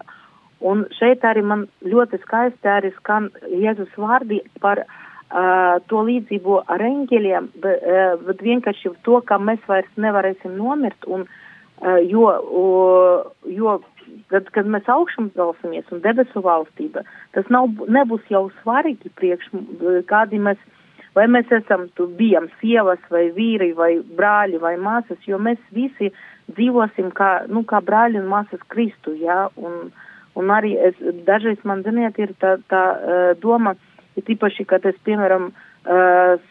Un 0.60 0.84
šeit 0.98 1.24
arī 1.24 1.44
man 1.46 1.68
ļoti 1.88 2.20
skaisti 2.26 2.68
arī 2.68 2.92
skan 2.98 3.30
Jēzus 3.48 3.94
vārdi 3.96 4.42
par 4.60 4.84
uh, 4.84 5.78
to 5.88 6.04
līdzību 6.10 6.64
ar 6.68 6.84
eņģeļiem, 6.84 7.54
bet, 7.64 7.86
uh, 7.88 8.18
bet 8.28 8.44
vienkārši 8.44 8.92
to, 9.08 9.22
ka 9.24 9.40
mēs 9.40 9.64
vairs 9.72 9.96
nevarēsim 9.96 10.60
nomirt, 10.60 11.08
un, 11.08 11.24
uh, 11.24 12.02
jo, 12.04 12.28
uh, 12.36 13.32
jo 13.48 13.80
tad, 14.34 14.50
kad 14.56 14.68
mēs 14.70 14.90
augšām 14.90 15.30
celsimies 15.36 15.88
un 15.94 16.04
debesu 16.04 16.44
valstība, 16.46 17.06
tas 17.38 17.48
nav, 17.54 17.70
nebūs 17.88 18.26
jau 18.34 18.48
svarīgi 18.62 19.12
priekš, 19.20 19.52
kādi 20.10 20.42
mēs, 20.42 20.60
vai 21.18 21.28
mēs 21.32 21.52
esam, 21.60 21.88
tu 21.98 22.08
bijam 22.20 22.50
sievas 22.60 23.02
vai 23.14 23.28
vīri 23.36 23.72
vai 23.78 23.92
brāļi 24.20 24.62
vai 24.62 24.76
māsas, 24.82 25.22
jo 25.28 25.40
mēs 25.42 25.62
visi 25.76 26.12
dzīvosim 26.56 27.12
kā, 27.18 27.32
nu, 27.50 27.64
kā 27.70 27.82
brāļi 27.86 28.22
un 28.22 28.30
māsas 28.32 28.62
Kristu, 28.74 29.14
jā, 29.20 29.48
un, 29.58 29.92
un 30.40 30.54
arī 30.56 30.76
es, 30.90 30.98
dažreiz 31.28 31.62
man, 31.64 31.86
ziniet, 31.86 32.18
ir 32.20 32.36
tā, 32.42 32.58
tā 32.72 32.84
doma, 33.42 33.78
Ir 34.18 34.26
tīpaši, 34.28 34.66
kad 34.68 34.84
es, 34.90 34.98
piemēram, 35.08 35.46
uh, 35.48 35.69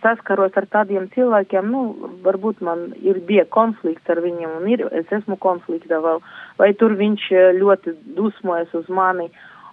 saskaros 0.03 0.57
ar 0.59 0.66
tādiem 0.66 1.07
cilvēkiem, 1.14 1.68
nu, 1.70 1.83
varbūt 2.24 2.62
man 2.64 2.88
ir 3.07 3.20
bija 3.29 3.44
konflikts 3.46 4.11
ar 4.11 4.18
viņiem 4.24 4.57
un 4.59 4.66
ir, 4.66 4.83
es 4.90 5.07
esmu 5.14 5.37
konfliktā 5.38 6.01
vēl, 6.03 6.18
vai 6.59 6.72
tur 6.74 6.96
viņš 6.98 7.29
ļoti 7.61 7.94
dusmojas 8.16 8.74
uz 8.74 8.88
mani. 8.88 9.29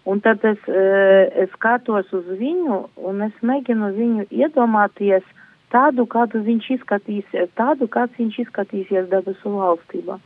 Un 0.06 0.22
tad 0.22 0.44
es, 0.46 0.62
uh, 0.70 1.26
es 1.34 1.50
skatos 1.56 2.12
uz 2.14 2.28
viņu 2.38 2.84
un 3.10 3.26
es 3.26 3.34
mēģinu 3.42 3.90
viņu 3.96 4.28
iedomāties 4.30 5.26
tādu, 5.74 6.06
kādu 6.06 6.44
viņš 6.46 6.70
izskatīsies, 6.78 7.50
tādu, 7.58 7.90
kāds 7.90 8.14
viņš 8.22 8.38
izskatīsies 8.46 9.10
debesu 9.10 9.58
valstībā. 9.58 10.20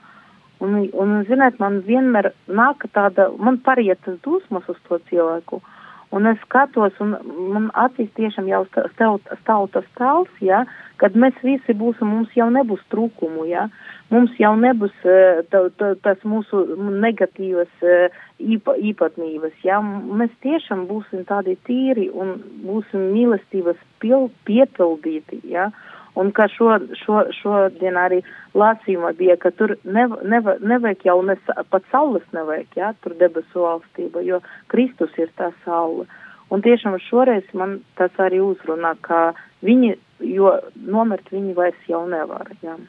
Un, 0.60 0.82
un, 0.91 1.21
ziniet, 1.30 1.62
man 1.63 1.80
vienmēr 1.88 2.34
nāk 2.52 2.84
tāda, 2.91 3.30
man 3.39 3.62
pariet 3.63 4.04
tas 4.04 4.19
dusmas 4.25 4.67
uz 4.67 4.75
to 4.89 4.99
cilvēku. 5.08 5.63
Uh, 5.63 5.79
Un 6.12 6.26
es 6.26 6.39
skatos, 6.41 6.95
un 7.04 7.12
man 7.54 7.67
acīs 7.78 8.10
tiešām 8.17 8.48
jau 8.50 8.63
stāv, 8.95 9.19
stāv 9.43 9.67
tas 9.76 9.86
tals, 10.00 10.32
ja, 10.41 10.63
kad 10.98 11.13
mēs 11.13 11.38
visi 11.45 11.76
būsim, 11.78 12.10
mums 12.10 12.34
jau 12.34 12.48
nebūs 12.50 12.82
trūkumu, 12.89 13.45
ja, 13.45 13.67
mums 14.10 14.34
jau 14.41 14.56
nebūs 14.58 14.95
uh, 15.06 15.43
ta, 15.54 15.62
ta, 15.78 15.91
tas 16.02 16.26
mūsu 16.26 16.63
negatīvas 17.06 17.86
uh, 17.86 18.17
īpa, 18.41 18.74
īpatnības, 18.89 19.62
ja, 19.67 19.78
mēs 19.86 20.34
tiešām 20.41 20.88
būsim 20.89 21.28
tādi 21.30 21.54
tīri 21.69 22.10
un 22.10 22.39
būsim 22.65 23.12
mīlestības 23.13 23.78
pil, 24.02 24.32
piepildīti, 24.50 25.43
ja, 25.54 25.69
un 26.15 26.32
ka 26.36 26.48
šo, 26.52 26.78
šo, 27.02 27.24
šodien 27.41 27.98
arī 28.00 28.22
lācījumā 28.58 29.13
bija, 29.17 29.38
ka 29.41 29.52
tur 29.56 29.76
nev, 29.84 30.15
nev, 30.24 30.50
nevajag 30.62 31.06
jau 31.10 31.19
ne, 31.26 31.36
pat 31.69 31.86
saules 31.91 32.26
nevajag, 32.36 32.69
jā, 32.80 32.93
tur 33.04 33.17
debesu 33.19 33.65
valstība, 33.65 34.24
jo 34.26 34.41
Kristus 34.74 35.13
ir 35.22 35.32
tā 35.38 35.52
saule. 35.65 36.08
Un 36.50 36.63
tiešām 36.65 36.98
šoreiz 37.06 37.45
man 37.54 37.80
tas 38.00 38.15
arī 38.17 38.41
uzrunā, 38.41 38.95
ka 39.06 39.36
viņi, 39.65 39.93
jo 40.26 40.56
nomirt 40.82 41.30
viņi 41.34 41.54
vairs 41.58 41.91
jau 41.91 42.08
nevar, 42.10 42.50
jā. 42.65 42.80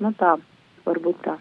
Nu 0.00 0.14
tā, 0.18 0.38
varbūt 0.86 1.20
tā. 1.26 1.36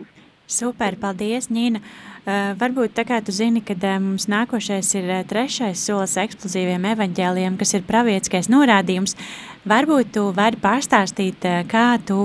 Super, 0.52 0.98
paldies, 1.00 1.48
Nīna. 1.48 1.80
Uh, 2.22 2.52
varbūt 2.60 2.92
tā 2.98 3.06
kā 3.08 3.22
tu 3.24 3.34
zini, 3.34 3.64
ka 3.66 3.74
uh, 3.74 3.96
mums 4.04 4.28
nākošais 4.30 4.90
ir 5.00 5.08
uh, 5.08 5.22
trešais 5.26 5.80
solis 5.80 6.18
eksplozīviem 6.20 6.84
evaņģēliem, 6.92 7.56
kas 7.58 7.72
ir 7.78 7.86
pravietiskais 7.88 8.52
norādījums. 8.52 9.16
Varbūt 9.62 10.14
tu 10.16 10.24
vari 10.34 10.58
pastāstīt, 10.58 11.44
uh, 11.46 11.62
kā 11.70 12.00
tu 12.02 12.24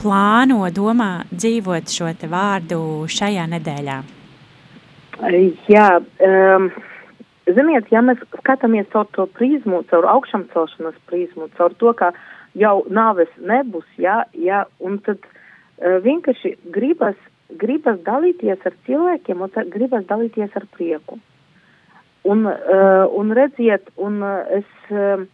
plāno, 0.00 0.62
domā 0.72 1.26
dzīvot 1.28 1.92
šo 1.92 2.14
te 2.16 2.30
vārdu 2.32 2.80
šajā 3.12 3.44
nedēļā. 3.52 3.98
Jā, 5.68 5.88
um, 6.24 6.70
ziniet, 7.44 7.90
ja 7.92 8.00
mēs 8.00 8.22
skatāmies 8.38 8.88
caur 8.94 9.08
to 9.12 9.26
prizmu, 9.36 9.82
caur 9.90 10.08
augšām 10.14 10.46
celšanas 10.54 10.96
prizmu, 11.10 11.50
caur 11.58 11.74
to, 11.76 11.92
ka 11.98 12.12
jau 12.56 12.78
nāves 12.88 13.32
nebūs, 13.36 13.88
jā, 14.00 14.22
jā, 14.32 14.64
un 14.80 14.96
tad 15.04 15.20
uh, 15.28 15.98
vienkārši 16.06 16.56
gribas 16.72 17.18
gribas 17.48 18.00
dalīties 18.04 18.64
ar 18.64 18.74
cilvēkiem 18.86 19.40
un 19.44 19.52
gribas 19.72 20.04
dalīties 20.08 20.56
ar 20.56 20.66
prieku. 20.76 21.18
Un, 22.28 22.44
uh, 22.44 23.04
un 23.16 23.32
redziet, 23.36 23.88
un 23.96 24.20
uh, 24.24 24.44
es 24.52 24.92
uh, 24.92 25.24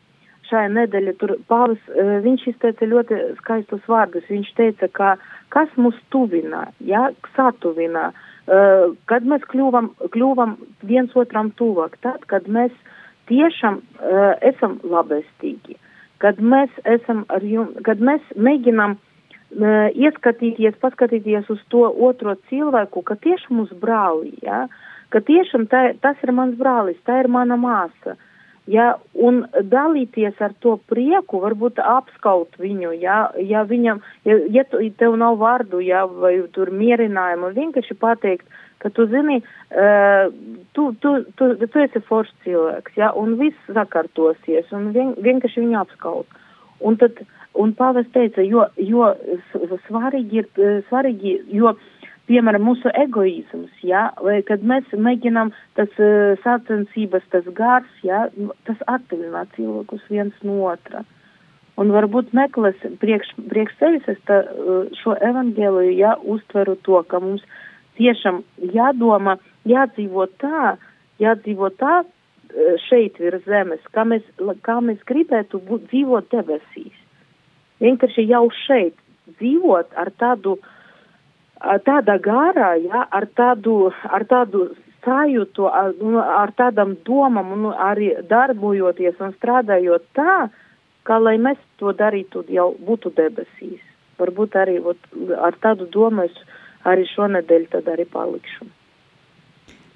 pagājušajā 0.55 0.75
nedēļā 0.75 1.15
tur 1.19 1.37
Pāvis, 1.49 1.81
uh, 1.89 2.21
viņš 2.23 2.47
izteica 2.53 2.87
ļoti 2.87 3.15
skaistus 3.41 3.83
vārdus. 3.89 4.25
Viņš 4.29 4.55
teica, 4.57 4.89
ka 4.89 5.17
kas 5.51 5.69
mūs 5.77 5.95
tuvina, 6.11 6.71
ja, 6.81 7.11
satuvina, 7.35 8.13
uh, 8.47 8.95
kad 9.07 9.25
mēs 9.25 9.43
kļuvam, 9.51 9.95
kļuvam 10.15 10.57
viens 10.83 11.11
otram 11.15 11.51
tuvāk, 11.59 11.99
tad, 12.03 12.25
kad 12.27 12.47
mēs 12.47 12.73
tiešām 13.29 13.81
uh, 13.81 14.35
esam 14.43 14.81
labestīgi, 14.85 15.77
kad 16.19 16.39
mēs 16.39 16.71
esam 16.85 17.25
ar 17.29 17.43
jums, 17.43 17.75
kad 17.85 17.99
mēs 17.99 18.23
mēģinam 18.37 18.97
uh, 18.97 19.91
ieskatīties, 19.95 20.79
paskatīties 20.81 21.51
uz 21.51 21.61
to 21.69 21.89
otro 21.89 22.37
cilvēku, 22.49 23.03
ka 23.03 23.17
tieši 23.17 23.51
mūsu 23.51 23.75
brāli, 23.81 24.37
ja, 24.43 24.69
ka 25.11 25.21
tiešām 25.21 25.67
tā, 25.67 25.95
tas 26.01 26.17
ir 26.23 26.33
mans 26.33 26.55
brālis, 26.59 27.01
tā 27.07 27.23
ir 27.25 27.29
mana 27.29 27.57
māsa. 27.57 28.19
Ja, 28.71 28.95
un 29.13 29.43
dalīties 29.69 30.39
ar 30.41 30.55
to 30.65 30.79
prieku, 30.89 31.43
varbūt 31.43 31.83
apskaut 31.85 32.57
viņu, 32.57 32.95
ja, 32.97 33.27
ja 33.37 33.61
viņam, 33.69 34.01
ja, 34.25 34.39
ja 34.57 34.65
tev 34.73 35.19
nav 35.21 35.37
vārdu, 35.43 35.83
ja, 35.85 36.07
vai 36.09 36.39
tur 36.55 36.73
mierinājumu, 36.73 37.53
vienkārši 37.59 37.97
pateikt, 38.01 38.49
ka 38.81 38.89
tu 38.97 39.05
zini, 39.13 39.43
uh, 39.45 40.33
tu, 40.73 40.87
tu, 41.01 41.13
tu, 41.37 41.51
tu 41.61 41.85
esi 41.85 42.01
foršs 42.09 42.33
cilvēks, 42.47 42.97
ja, 42.97 43.13
un 43.13 43.37
viss 43.41 43.69
sakārtosies, 43.69 44.73
un 44.73 44.95
vien, 44.97 45.13
vienkārši 45.29 45.61
viņu 45.67 45.81
apskaut. 45.83 46.41
Un 46.81 46.97
tad, 47.01 47.21
un 47.61 47.77
pāvis 47.77 48.09
teica, 48.17 48.41
jo, 48.49 48.65
jo 48.81 49.13
svarīgi 49.91 50.41
ir, 50.41 50.49
svarīgi, 50.89 51.37
jo, 51.53 51.77
piemēram, 52.31 52.65
mūsu 52.65 52.93
egoisms, 52.99 53.73
ja, 53.85 54.09
vai 54.25 54.39
kad 54.47 54.65
mēs 54.65 54.89
mēģinām 54.93 55.53
tas 55.79 55.93
uh, 56.01 56.35
sacensības, 56.45 57.27
tas 57.35 57.49
gars, 57.57 57.91
ja, 58.07 58.27
tas 58.69 58.81
atvilināt 58.91 59.53
cilvēkus 59.59 60.07
viens 60.13 60.47
no 60.47 60.63
otra. 60.71 61.05
Un 61.81 61.91
varbūt 61.91 62.31
meklēs 62.37 62.79
priekš, 63.03 63.33
priekš 63.51 63.79
sevis 63.81 64.05
es 64.13 64.19
tā, 64.29 64.45
šo 65.01 65.17
evangēliju, 65.19 65.97
ja, 65.99 66.15
uztveru 66.23 66.77
to, 66.87 67.01
ka 67.11 67.19
mums 67.23 67.43
tiešām 67.99 68.43
jādomā, 68.75 69.37
jādzīvo 69.67 70.29
tā, 70.43 70.77
jādzīvo 71.23 71.71
tā 71.81 72.03
e, 72.03 72.77
šeit 72.87 73.19
virs 73.23 73.43
zemes, 73.51 73.83
kā 73.95 74.05
mēs, 74.07 74.23
kā 74.67 74.79
mēs 74.87 75.03
gribētu 75.09 75.59
būt, 75.67 75.89
dzīvot 75.91 76.31
debesīs. 76.35 76.95
Vienkārši 77.83 78.29
jau 78.31 78.47
šeit 78.65 78.95
dzīvot 79.41 79.99
ar 79.99 80.13
tādu, 80.21 80.59
tādā 81.61 82.19
gārā, 82.23 82.75
ja, 82.83 83.07
ar 83.11 83.27
tādu, 83.37 83.93
ar 84.05 84.25
tādu 84.29 84.69
sajūtu, 85.05 85.67
ar, 85.69 85.95
nu, 86.01 86.19
ar 86.21 86.53
tādam 86.57 86.97
domam 87.05 87.53
un 87.53 87.73
arī 87.73 88.15
darbojoties 88.29 89.21
un 89.21 89.35
strādājot 89.37 90.07
tā, 90.17 90.49
kā 91.05 91.19
lai 91.21 91.37
mēs 91.39 91.61
to 91.79 91.93
darītu 91.93 92.45
jau 92.49 92.73
būtu 92.81 93.13
debesīs. 93.17 93.83
Varbūt 94.19 94.57
arī 94.57 94.79
ot, 94.81 94.99
ar 95.43 95.57
tādu 95.61 95.89
domu 95.91 96.25
es 96.29 96.37
arī 96.87 97.07
šonadēļ 97.11 97.69
tad 97.73 97.91
arī 97.91 98.07
palikšu. 98.09 98.69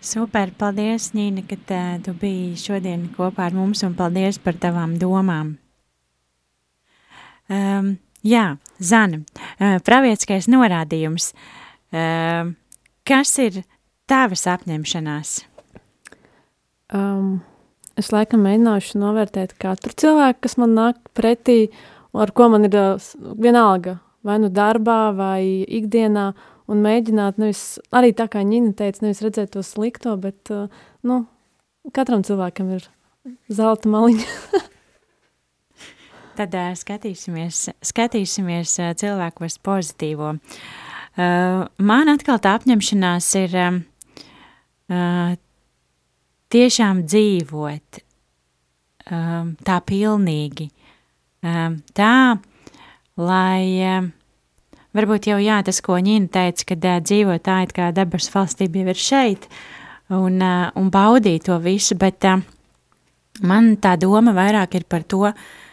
Super, 0.00 0.52
paldies, 0.54 1.10
Nīna, 1.14 1.42
ka 1.48 1.56
tā, 1.66 1.82
tu 2.04 2.14
biji 2.14 2.58
šodien 2.60 3.08
kopā 3.16 3.48
ar 3.48 3.56
mums 3.56 3.82
un 3.86 3.96
paldies 3.98 4.38
par 4.38 4.54
tavām 4.54 4.94
domām. 5.00 5.56
Um, 7.48 7.96
jā, 8.22 8.44
Zana, 8.78 9.18
uh, 9.24 9.47
pravietiskais 9.58 10.48
norādījums. 10.50 11.32
Uh, 11.88 12.52
kas 13.08 13.34
ir 13.42 13.62
tavas 14.10 14.44
apņemšanās? 14.50 15.38
Um, 16.94 17.40
es 18.00 18.12
laikam 18.14 18.44
mēģināšu 18.46 19.00
novērtēt 19.00 19.56
katru 19.60 19.94
cilvēku, 19.98 20.44
kas 20.46 20.58
man 20.60 20.76
nāk 20.76 21.00
pretī, 21.16 21.68
ar 22.16 22.32
ko 22.36 22.50
man 22.52 22.68
ir 22.68 22.76
uh, 22.78 23.10
vienalga, 23.40 23.98
vai 24.26 24.38
nu 24.42 24.52
darbā, 24.52 25.00
vai 25.16 25.42
ikdienā, 25.64 26.30
un 26.68 26.84
mēģināt 26.84 27.40
nevis, 27.40 27.64
arī 27.96 28.12
tā 28.16 28.28
kā 28.30 28.44
Ņina 28.44 28.74
teica, 28.76 29.06
nevis 29.06 29.22
redzēt 29.24 29.54
to 29.56 29.64
slikto, 29.64 30.16
bet, 30.20 30.52
nu, 31.06 31.22
katram 31.96 32.24
cilvēkam 32.26 32.74
ir 32.76 32.90
zelta 33.48 33.88
maliņa. 33.88 34.66
Tad 36.38 36.54
uh, 36.54 36.70
skatīsimies, 36.78 37.64
skatīsimies 37.82 38.76
uh, 38.78 38.92
cilvēkos 38.98 39.58
pozitīvo. 39.66 40.36
Uh, 41.18 41.64
man 41.82 42.12
atkal 42.12 42.38
tā 42.38 42.52
apņemšanās 42.60 43.30
ir 43.40 43.56
uh, 43.58 45.32
tiešām 46.54 47.02
dzīvot 47.08 48.00
um, 49.10 49.56
tā 49.66 49.80
pilnīgi, 49.88 50.68
um, 51.42 51.80
tā, 51.98 52.14
lai 53.18 53.64
um, 53.96 54.12
Varbūt 54.96 55.26
jau 55.28 55.36
jā, 55.36 55.58
tas, 55.62 55.78
ko 55.84 55.98
Ņina 56.00 56.30
teica, 56.32 56.64
kad 56.70 56.86
uh, 56.88 57.00
dzīvo 57.04 57.34
tā, 57.44 57.60
it 57.66 57.74
kā 57.76 57.90
debesu 57.94 58.32
valstība 58.32 58.80
jau 58.80 58.88
ir 58.94 58.98
šeit, 58.98 59.44
un, 60.08 60.40
uh, 60.40 60.70
un 60.80 60.88
baudīt 60.90 61.44
to 61.46 61.58
visu, 61.62 61.94
bet 62.00 62.24
uh, 62.26 62.40
man 63.46 63.74
tā 63.82 63.98
doma 64.00 64.32
vairāk 64.34 64.78
ir 64.80 64.86
par 64.88 65.04
to, 65.04 65.26
uh, 65.28 65.67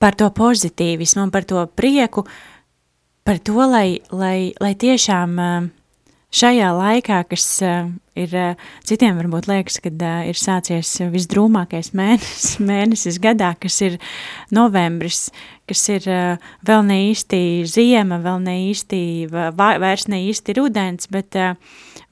par 0.00 0.16
to 0.16 0.30
pozitīvismu 0.32 1.26
un 1.26 1.34
par 1.34 1.44
to 1.48 1.66
prieku, 1.76 2.24
par 3.26 3.40
to, 3.44 3.58
lai, 3.68 4.00
lai, 4.10 4.52
lai 4.62 4.72
tiešām 4.78 5.36
uh, 5.36 5.68
šajā 6.34 6.70
laikā, 6.74 7.20
kas 7.30 7.44
uh, 7.66 7.90
ir 8.18 8.34
uh, 8.38 8.68
citiem 8.86 9.18
varbūt 9.18 9.48
liekas, 9.50 9.80
kad 9.82 10.00
uh, 10.02 10.22
ir 10.30 10.38
sācies 10.38 10.92
visdrūmākais 11.12 11.92
mēnesis, 12.00 12.58
mēnesis 12.64 13.20
gadā, 13.22 13.52
kas 13.60 13.80
ir 13.86 13.98
novembris, 14.54 15.28
kas 15.68 15.84
ir 15.92 16.08
uh, 16.08 16.50
vēl 16.66 16.84
ne 16.88 17.00
īsti 17.10 17.42
ziema, 17.68 18.20
vēl 18.24 18.42
ne 18.46 18.56
īsti, 18.70 19.02
vairs 19.30 20.08
ne 20.10 20.24
īsti 20.30 20.56
rudens, 20.58 21.10
bet 21.12 21.38
uh, 21.38 21.54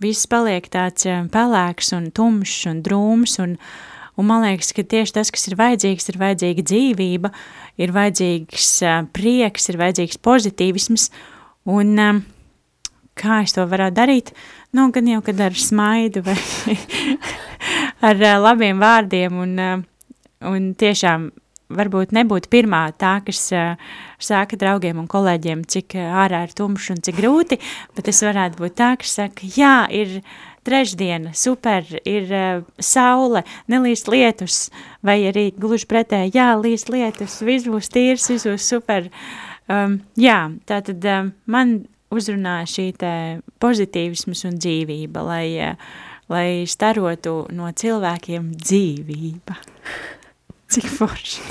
viss 0.02 0.28
paliek 0.30 0.66
tāds 0.70 1.08
uh, 1.08 1.24
pelēks 1.32 1.94
un 1.96 2.10
tumšs 2.14 2.66
un 2.70 2.82
drūms 2.86 3.38
un, 3.44 3.56
un 4.18 4.26
man 4.28 4.42
liekas, 4.44 4.72
ka 4.74 4.82
tieši 4.82 5.14
tas, 5.20 5.30
kas 5.34 5.46
ir 5.50 5.56
vajadzīgs, 5.58 6.10
ir 6.10 6.18
vajadzīga 6.20 6.64
dzīvība, 6.66 7.30
ir 7.78 7.94
vajadzīgs 7.94 8.72
uh, 8.84 9.00
prieks, 9.14 9.70
ir 9.70 9.78
vajadzīgs 9.80 10.20
pozitīvisms. 10.26 11.08
Un 11.68 11.94
uh, 12.02 12.20
kā 13.18 13.42
es 13.44 13.54
to 13.56 13.66
varētu 13.68 13.98
darīt, 13.98 14.32
nu, 14.76 14.88
gan 14.94 15.10
jau, 15.10 15.20
kad 15.26 15.42
ar 15.48 15.58
smaidu 15.58 16.24
vai 16.26 16.38
ar 18.08 18.16
uh, 18.18 18.38
labiem 18.42 18.80
vārdiem 18.82 19.38
un, 19.44 19.54
uh, 19.62 19.84
un 20.48 20.72
tiešām 20.78 21.30
varbūt 21.78 22.14
nebūtu 22.16 22.48
pirmā 22.52 22.86
tā, 22.98 23.18
kas 23.26 23.42
uh, 23.52 23.74
saka 24.22 24.56
draugiem 24.60 25.00
un 25.02 25.08
kolēģiem, 25.10 25.66
cik 25.68 25.98
ārā 26.00 26.46
ir 26.46 26.54
tumšs 26.56 26.94
un 26.94 27.02
cik 27.04 27.18
grūti, 27.20 27.58
bet 27.96 28.08
es 28.10 28.22
varētu 28.24 28.62
būt 28.62 28.78
tā, 28.80 28.94
kas 29.00 29.18
saka, 29.20 29.50
jā, 29.56 29.82
ir 29.92 30.20
trešdiena, 30.68 31.32
super, 31.36 31.88
ir 32.04 32.28
uh, 32.28 32.64
saule, 32.78 33.42
nelīst 33.72 34.12
lietus, 34.12 34.66
vai 35.02 35.22
arī 35.32 35.48
gluži 35.56 35.88
pretēji, 35.88 36.36
jā, 36.36 36.52
līst 36.60 36.92
lietus, 36.92 37.40
viss 37.42 37.68
būs 37.68 37.88
tīrs, 37.94 38.28
viss 38.30 38.48
būs 38.48 38.68
super. 38.76 39.08
Um, 39.68 40.02
jā, 40.16 40.42
tā 40.68 40.82
tad 40.84 41.04
um, 41.08 41.32
man 41.48 41.80
uzrunā 42.14 42.62
šī 42.68 42.90
te 42.98 43.12
pozitīvisms 43.60 44.44
un 44.48 44.60
dzīvība, 44.60 45.24
lai, 45.24 45.46
eh, 45.60 45.76
lai 46.32 46.48
starotu 46.68 47.42
no 47.52 47.68
cilvēkiem 47.68 48.52
dzīvība. 48.56 49.58
Cik 50.72 50.88
forši. 50.98 51.44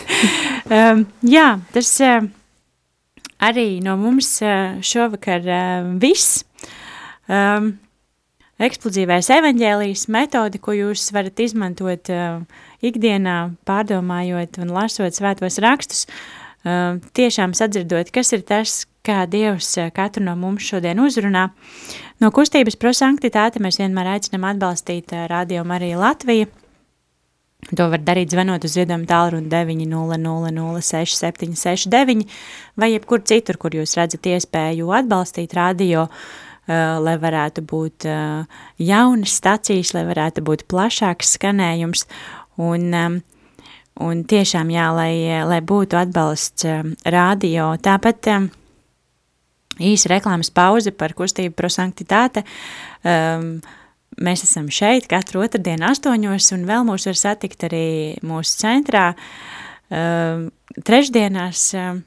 um, 0.69 1.05
jā, 1.25 1.47
tas 1.73 1.93
uh, 2.05 2.27
arī 3.41 3.69
no 3.85 3.97
mums 4.01 4.29
uh, 4.45 4.77
šovakar 4.81 5.45
uh, 5.45 5.91
viss. 6.01 6.43
Um, 7.27 7.75
eksplozīvais 8.63 9.29
evaņģēlijas 9.37 10.07
metode, 10.13 10.61
ko 10.61 10.75
jūs 10.75 11.09
varat 11.15 11.39
izmantot 11.43 12.11
uh, 12.13 12.41
ikdienā, 12.85 13.37
pārdomājot 13.69 14.61
un 14.63 14.73
lasot 14.73 15.17
svētos 15.17 15.59
rakstus, 15.63 16.07
uh, 16.07 16.97
tiešām 17.17 17.53
sadzirdot, 17.57 18.13
kas 18.15 18.33
ir 18.33 18.45
tas, 18.47 18.81
kā 19.07 19.23
Dievs 19.29 19.77
eh, 19.79 19.91
katru 19.95 20.23
no 20.25 20.35
mums 20.39 20.63
šodien 20.67 20.99
uzrunā. 21.03 21.43
No 22.21 22.27
kustības 22.35 22.75
prosanktitāte 22.81 23.57
mēs 23.63 23.79
vienmēr 23.81 24.07
aicinām 24.17 24.43
atbalstīt 24.51 25.07
eh, 25.15 25.19
Radio 25.31 25.61
Mariju 25.67 25.97
Latviju. 26.03 26.47
To 27.67 27.83
var 27.91 27.99
darīt 28.05 28.29
zvanot 28.31 28.63
uz 28.63 28.71
ziedojumu 28.77 29.07
tālruni 29.09 29.49
900-06-769 29.51 32.23
vai 32.79 32.89
jebkur 32.93 33.19
citur, 33.27 33.55
kur 33.59 33.71
jūs 33.75 33.97
redzat 33.97 34.23
iespēju 34.29 34.85
atbalstīt 34.99 35.51
radio, 35.57 36.01
uh, 36.05 36.11
lai 36.67 37.15
varētu 37.21 37.63
būt 37.63 38.07
uh, 38.11 38.61
jaunas 38.83 39.37
stacijas, 39.39 39.93
lai 39.95 40.03
varētu 40.09 40.43
būt 40.43 40.65
plašāks 40.67 41.37
skanējums 41.37 42.03
un, 42.59 42.87
um, 42.91 43.17
un 44.03 44.23
tiešām 44.27 44.71
jā, 44.73 44.89
lai, 44.95 45.13
lai 45.47 45.61
būtu 45.63 45.99
atbalsts 45.99 46.67
um, 46.67 46.91
radio. 47.07 47.69
Tāpat 47.79 48.31
um, 48.35 48.49
īsa 49.79 50.11
reklāmas 50.11 50.51
pauze 50.51 50.91
par 50.91 51.15
kustību 51.17 51.55
prosanktitāte. 51.57 52.43
Um, 53.07 53.57
mēs 54.19 54.43
esam 54.47 54.67
šeit 54.73 55.07
katru 55.07 55.45
otrdienu 55.45 55.87
astoņos, 55.91 56.51
un 56.57 56.67
vēl 56.67 56.85
mūs 56.87 57.07
var 57.09 57.19
satikt 57.19 57.67
arī 57.69 57.87
mūsu 58.25 58.59
centrā. 58.65 59.11
Uh, 59.87 60.49
trešdienās 60.83 61.69
uh, 61.79 61.99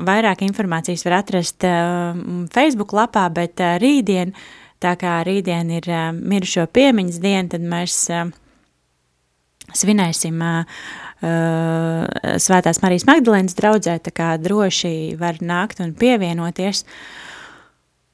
vairāk 0.00 0.42
informācijas 0.46 1.04
var 1.06 1.20
atrast 1.20 1.64
uh, 1.66 2.16
Facebook 2.54 2.94
lapā, 2.96 3.26
bet 3.34 3.60
uh, 3.62 3.76
rītdien, 3.82 4.34
tā 4.82 4.94
kā 5.00 5.20
rītdien 5.26 5.70
ir 5.76 5.88
uh, 5.90 6.08
mirušo 6.14 6.66
piemiņas 6.74 7.20
diena, 7.22 7.48
tad 7.54 7.66
mēs 7.70 7.98
uh, 8.12 8.26
svinēsim 9.74 10.42
uh, 10.42 10.78
uh, 11.24 12.38
Svētās 12.42 12.82
Marijas 12.82 13.06
Magdalēnas 13.08 13.56
draudzē, 13.58 13.98
tā 14.04 14.14
kā 14.14 14.34
droši 14.40 15.14
var 15.20 15.40
nākt 15.42 15.82
un 15.84 15.94
pievienoties, 15.98 16.84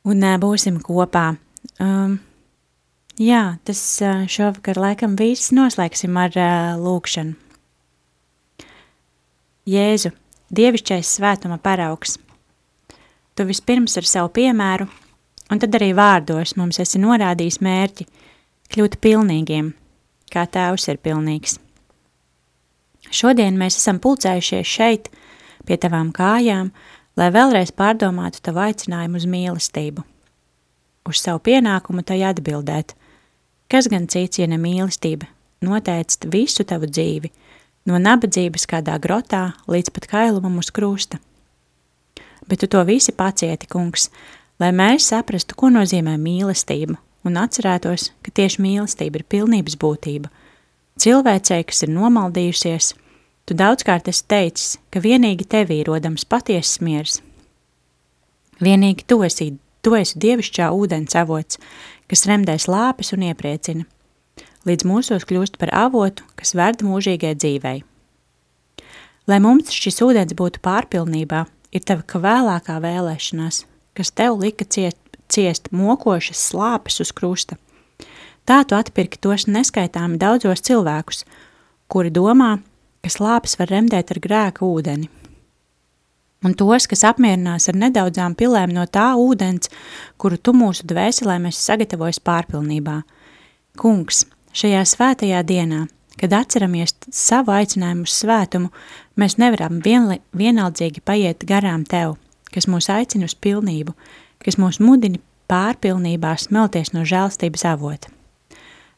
un 0.09 0.25
uh, 0.25 0.37
būsim 0.43 0.81
kopā. 0.85 1.33
Um, 1.81 2.19
jā, 3.21 3.57
tas 3.65 3.83
uh, 4.05 4.25
šovakar 4.29 4.81
laikam 4.81 5.17
viss 5.21 5.53
noslēgsim 5.57 6.17
ar 6.21 6.37
uh, 6.37 6.75
lūkšanu. 6.81 7.37
Jēzu, 9.71 10.11
dievišķais 10.51 11.15
svētuma 11.19 11.59
paraugs, 11.63 12.19
tu 13.35 13.47
vispirms 13.47 13.97
ar 14.01 14.09
savu 14.09 14.33
piemēru, 14.35 14.89
un 15.51 15.63
tad 15.63 15.75
arī 15.79 15.93
vārdos 15.97 16.57
mums 16.59 16.81
esi 16.83 17.01
norādījis 17.03 17.61
mērķi 17.65 18.07
kļūt 18.75 19.01
pilnīgiem, 19.03 19.73
kā 20.31 20.47
tēvs 20.47 20.89
ir 20.93 21.01
pilnīgs. 21.03 21.59
Šodien 23.11 23.57
mēs 23.59 23.79
esam 23.81 23.99
pulcējušies 24.03 24.71
šeit, 24.71 25.09
pie 25.67 25.79
tavām 25.81 26.13
kājām, 26.15 26.71
lai 27.19 27.29
vēlreiz 27.35 27.73
pārdomātu 27.75 28.43
tavu 28.45 28.63
aicinājumu 28.67 29.19
uz 29.19 29.27
mīlestību. 29.31 30.05
Uz 31.09 31.23
savu 31.23 31.41
pienākumu 31.49 32.05
tai 32.07 32.21
atbildēt, 32.29 32.95
kas 33.71 33.89
gan 33.91 34.07
cits, 34.11 34.39
ja 34.39 34.47
ne 34.51 34.61
mīlestība, 34.61 35.27
noteict 35.65 36.29
visu 36.31 36.67
tavu 36.69 36.91
dzīvi, 36.91 37.33
no 37.89 37.99
nabadzības 38.01 38.67
kādā 38.69 38.97
grotā 39.03 39.51
līdz 39.71 39.93
pat 39.95 40.09
kailumam 40.11 40.59
uz 40.61 40.71
krusta. 40.75 41.21
Bet 42.49 42.63
tu 42.63 42.69
to 42.71 42.83
visi 42.85 43.13
pacieti, 43.15 43.69
kungs, 43.71 44.09
lai 44.61 44.73
mēs 44.75 45.11
saprastu, 45.13 45.57
ko 45.57 45.71
nozīmē 45.73 46.17
mīlestība 46.21 46.99
un 47.25 47.37
atcerētos, 47.41 48.11
ka 48.25 48.33
tieši 48.35 48.63
mīlestība 48.65 49.21
ir 49.21 49.29
pilnības 49.29 49.77
būtība. 49.81 50.31
Cilvēcei, 51.01 51.63
kas 51.69 51.85
ir 51.85 51.93
nomaldījusies, 51.95 52.93
tu 53.49 53.57
daudzkārt 53.57 54.09
esi 54.13 54.25
teicis, 54.29 54.77
ka 54.93 55.01
vienīgi 55.05 55.47
tevī 55.49 55.81
rodams 55.87 56.27
patiesas 56.29 56.81
miers. 56.85 57.21
Vienīgi 58.61 59.07
tu 59.09 59.23
esi, 59.25 59.55
tu 59.81 59.95
esi 59.97 60.21
dievišķā 60.21 60.69
ūdens 60.77 61.17
avots, 61.17 61.61
kas 62.11 62.27
remdē 62.29 62.59
slāpes 62.61 63.15
un 63.17 63.25
iepriecina, 63.31 63.87
līdz 64.69 64.87
mūsos 64.89 65.27
kļūst 65.29 65.57
par 65.61 65.73
avotu, 65.77 66.27
kas 66.37 66.55
verda 66.59 66.87
mūžīgai 66.87 67.35
dzīvei. 67.39 67.81
Lai 69.31 69.39
mums 69.43 69.71
šis 69.73 70.01
ūdens 70.05 70.35
būtu 70.37 70.63
pārpilnībā, 70.65 71.45
ir 71.73 71.85
tava 71.87 72.23
vēlākā 72.25 72.81
vēlēšanās, 72.83 73.65
kas 73.95 74.11
tev 74.17 74.41
lika 74.41 74.67
ciest, 74.67 74.99
ciest 75.31 75.71
mokošas 75.71 76.41
slāpes 76.51 77.01
uz 77.05 77.13
krusta. 77.15 77.57
Tā 78.49 78.63
tu 78.67 78.75
atpirki 78.75 79.21
tos 79.21 79.47
neskaitāmi 79.47 80.19
daudzos 80.19 80.65
cilvēkus, 80.67 81.25
kuri 81.91 82.11
domā, 82.11 82.59
ka 83.05 83.13
slāpes 83.13 83.57
var 83.61 83.71
remdēt 83.71 84.11
ar 84.11 84.21
grēku 84.25 84.67
ūdeni. 84.67 85.11
Un 86.41 86.55
tos, 86.57 86.87
kas 86.89 87.05
apmierinās 87.05 87.69
ar 87.69 87.77
nedaudzām 87.77 88.33
pilēm 88.33 88.73
no 88.73 88.87
tā 88.89 89.11
ūdens, 89.21 89.69
kuru 90.17 90.39
tu 90.41 90.55
mūsu 90.57 90.87
dvēselē 90.89 91.37
mēs 91.45 91.61
sagatavojas 91.61 92.19
pārpilnībā. 92.25 93.03
Kungs, 93.77 94.25
šajā 94.57 94.83
svētajā 94.87 95.41
dienā, 95.47 95.87
kad 96.21 96.35
atceramies 96.37 96.95
savu 97.15 97.55
aicinājumu 97.55 98.07
uz 98.09 98.15
svētumu, 98.21 98.71
mēs 99.17 99.39
nevaram 99.41 99.81
vienaldzīgi 99.81 101.03
paiet 101.05 101.47
garām 101.49 101.87
Tev, 101.89 102.17
kas 102.53 102.69
mūs 102.69 102.91
aicina 102.93 103.29
uz 103.29 103.35
pilnību, 103.35 103.95
kas 104.45 104.59
mūs 104.61 104.81
mudina 104.83 105.21
pārpilnībā 105.51 106.35
smelties 106.39 106.93
no 106.95 107.07
žēlstības 107.09 107.67
avota. 107.73 108.11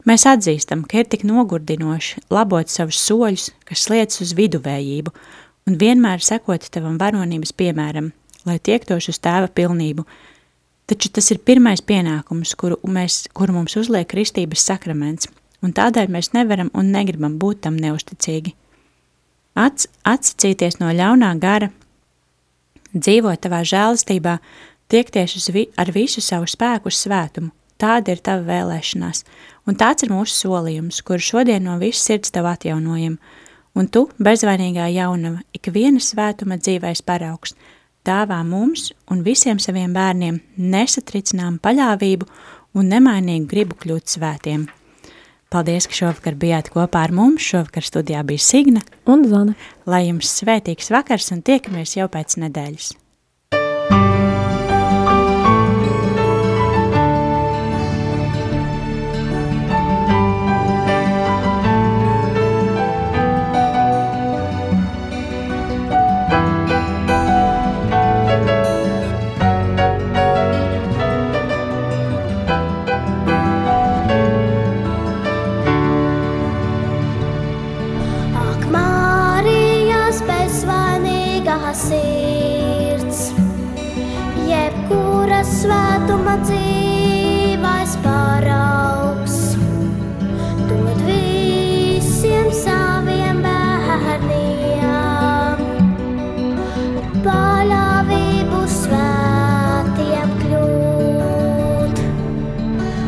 Mēs 0.08 0.24
atzīstam, 0.26 0.82
ka 0.82 0.98
ir 0.98 1.06
tik 1.06 1.22
nogurdinoši 1.28 2.24
labot 2.34 2.70
savus 2.70 2.98
soļus, 3.06 3.52
kas 3.68 3.84
sliec 3.86 4.16
uz 4.24 4.32
viduvējību, 4.34 5.12
un 5.70 5.78
vienmēr 5.78 6.24
sekot 6.24 6.66
tavam 6.74 6.96
varonības 6.98 7.54
piemēram, 7.54 8.10
lai 8.48 8.58
tiektos 8.58 9.06
uz 9.12 9.20
tēva 9.22 9.46
pilnību. 9.54 10.02
Taču 10.90 11.12
tas 11.14 11.30
ir 11.30 11.38
pirmais 11.46 11.80
pienākums, 11.86 12.56
kuru, 12.58 12.80
mēs, 12.82 13.28
kuru 13.30 13.54
mums 13.60 13.78
uzliek 13.78 14.08
kristības 14.10 14.66
sakraments, 14.66 15.30
un 15.62 15.72
tādēļ 15.76 16.10
mēs 16.12 16.32
nevaram 16.36 16.70
un 16.74 16.90
negribam 16.94 17.38
būt 17.38 17.62
tam 17.66 17.78
neusticīgi. 17.80 18.54
Ats, 19.58 19.88
atsacīties 20.08 20.78
no 20.80 20.90
ļaunā 20.96 21.32
gara, 21.40 21.68
dzīvot 22.94 23.42
tavā 23.44 23.62
žēlastībā, 23.68 24.38
tiekties 24.92 25.50
vi, 25.52 25.66
ar 25.76 25.92
visu 25.92 26.22
savu 26.24 26.48
spēku 26.48 26.92
uz 26.92 27.00
svētumu. 27.04 27.52
Tāda 27.82 28.14
ir 28.14 28.20
tava 28.22 28.44
vēlēšanās, 28.46 29.24
un 29.66 29.76
tāds 29.78 30.04
ir 30.04 30.12
mūsu 30.12 30.44
solījums, 30.44 31.00
kuru 31.02 31.22
šodien 31.22 31.64
no 31.66 31.78
visas 31.80 32.04
sirds 32.06 32.30
tev 32.30 32.46
atjaunojam. 32.46 33.16
Un 33.74 33.88
tu, 33.88 34.04
bezvainīgā 34.22 34.86
jaunava, 34.92 35.40
ik 35.56 35.70
viena 35.72 35.98
svētuma 36.00 36.60
dzīvais 36.60 37.02
paraugs, 37.02 37.56
dāvā 38.06 38.42
mums 38.46 38.92
un 39.10 39.24
visiem 39.26 39.58
saviem 39.62 39.96
bērniem 39.96 40.38
nesatricinām 40.60 41.58
paļāvību 41.64 42.28
un 42.78 42.92
nemainīgu 42.92 43.50
gribu 43.50 43.80
kļūt 43.82 44.14
svētiem. 44.14 44.68
Paldies, 45.52 45.84
ka 45.84 45.92
šovakar 45.92 46.32
bijāt 46.40 46.70
kopā 46.72 47.02
ar 47.04 47.12
mums. 47.12 47.44
Šovakar 47.44 47.84
studijā 47.84 48.22
bija 48.24 48.40
Signa 48.40 48.80
un 49.04 49.26
Zana. 49.28 49.52
Lai 49.84 50.06
jums 50.06 50.32
svētīgs 50.40 50.88
vakars 50.94 51.28
un 51.36 51.44
tiekamies 51.44 51.92
jau 51.98 52.08
pēc 52.08 52.38
nedēļas. 52.40 52.94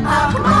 up. 0.07 0.54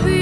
We. 0.00 0.21